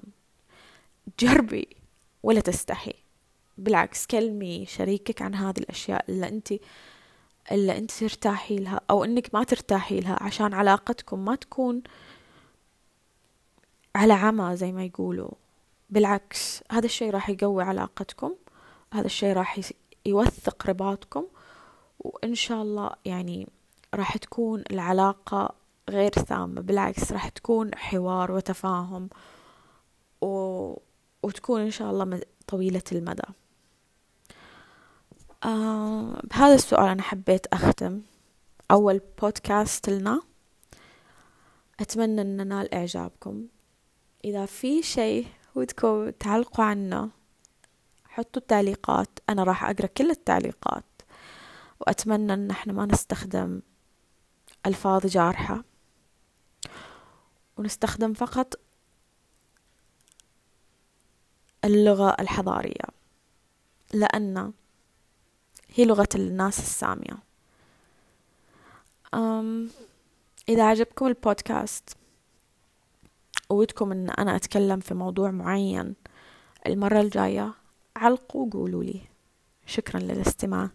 جربي 1.20 1.68
ولا 2.24 2.40
تستحي. 2.40 2.94
بالعكس 3.58 4.06
كلمي 4.06 4.66
شريكك 4.66 5.22
عن 5.22 5.36
هذه 5.36 5.58
الأشياء 5.60 6.06
اللي 6.10 6.28
أنت 6.28 6.54
اللي 7.52 7.78
أنت 7.78 7.92
ترتاحي 7.92 8.56
لها 8.56 8.82
أو 8.90 9.04
أنك 9.04 9.30
ما 9.34 9.44
ترتاحي 9.44 10.00
لها 10.00 10.24
عشان 10.24 10.54
علاقتكم 10.54 11.26
ما 11.26 11.36
تكون 11.36 11.82
على 13.96 14.14
عمى 14.14 14.56
زي 14.56 14.72
ما 14.72 14.84
يقولوا. 14.86 15.32
بالعكس 15.90 16.64
هذا 16.72 16.86
الشيء 16.86 17.12
راح 17.12 17.30
يقوي 17.30 17.64
علاقتكم 17.64 18.36
هذا 18.94 19.06
الشيء 19.06 19.34
راح 19.34 19.60
يوثق 20.06 20.68
رباطكم 20.68 21.26
وإن 22.00 22.36
شاء 22.36 22.62
الله 22.62 22.92
يعني 23.06 23.48
راح 23.94 24.18
تكون 24.18 24.64
العلاقة 24.72 25.56
غير 25.90 26.12
سامة 26.30 26.62
بالعكس 26.62 27.12
راح 27.12 27.30
تكون 27.30 27.76
حوار 27.76 28.32
وتفاهم 28.32 29.10
و... 30.22 30.28
وتكون 31.24 31.62
إن 31.62 31.72
شاء 31.72 31.92
الله 31.92 32.22
طويلة 32.48 32.82
المدى. 32.92 33.28
آه 35.44 36.22
بهذا 36.24 36.56
السؤال 36.56 36.88
أنا 36.88 37.02
حبيت 37.02 37.48
أختم. 37.48 38.02
أول 38.72 39.02
بودكاست 39.22 39.90
لنا. 39.90 40.22
أتمنى 41.80 42.22
أن 42.22 42.38
ننال 42.38 42.74
إعجابكم. 42.74 43.46
إذا 44.26 44.46
في 44.46 44.84
شيء 44.84 45.28
ودكم 45.56 46.10
تعلقوا 46.10 46.66
عنه 46.66 47.10
حطوا 48.06 48.42
التعليقات. 48.42 49.10
أنا 49.30 49.44
راح 49.44 49.64
أقرأ 49.64 49.88
كل 49.88 50.10
التعليقات. 50.10 50.84
وأتمنى 51.80 52.34
أن 52.34 52.52
إحنا 52.52 52.74
ما 52.74 52.86
نستخدم 52.86 53.62
ألفاظ 54.66 55.06
جارحة. 55.06 55.64
ونستخدم 57.60 58.14
فقط 58.14 58.60
اللغة 61.66 62.16
الحضارية 62.20 62.86
لأن 63.94 64.54
هي 65.74 65.86
لغة 65.86 66.10
الناس 66.16 66.60
السامية. 66.60 67.18
أم 69.14 69.70
إذا 70.50 70.64
عجبكم 70.64 71.08
البودكاست 71.08 71.98
ودكم 73.50 73.92
أن 73.92 74.10
أنا 74.10 74.36
أتكلم 74.36 74.80
في 74.80 74.94
موضوع 74.94 75.32
معين 75.32 75.96
المرة 76.68 77.02
الجاية 77.02 77.54
علقوا 77.96 78.48
وقولوا 78.48 78.84
لي. 78.84 79.02
شكرا 79.66 80.00
للاستماع. 80.00 80.70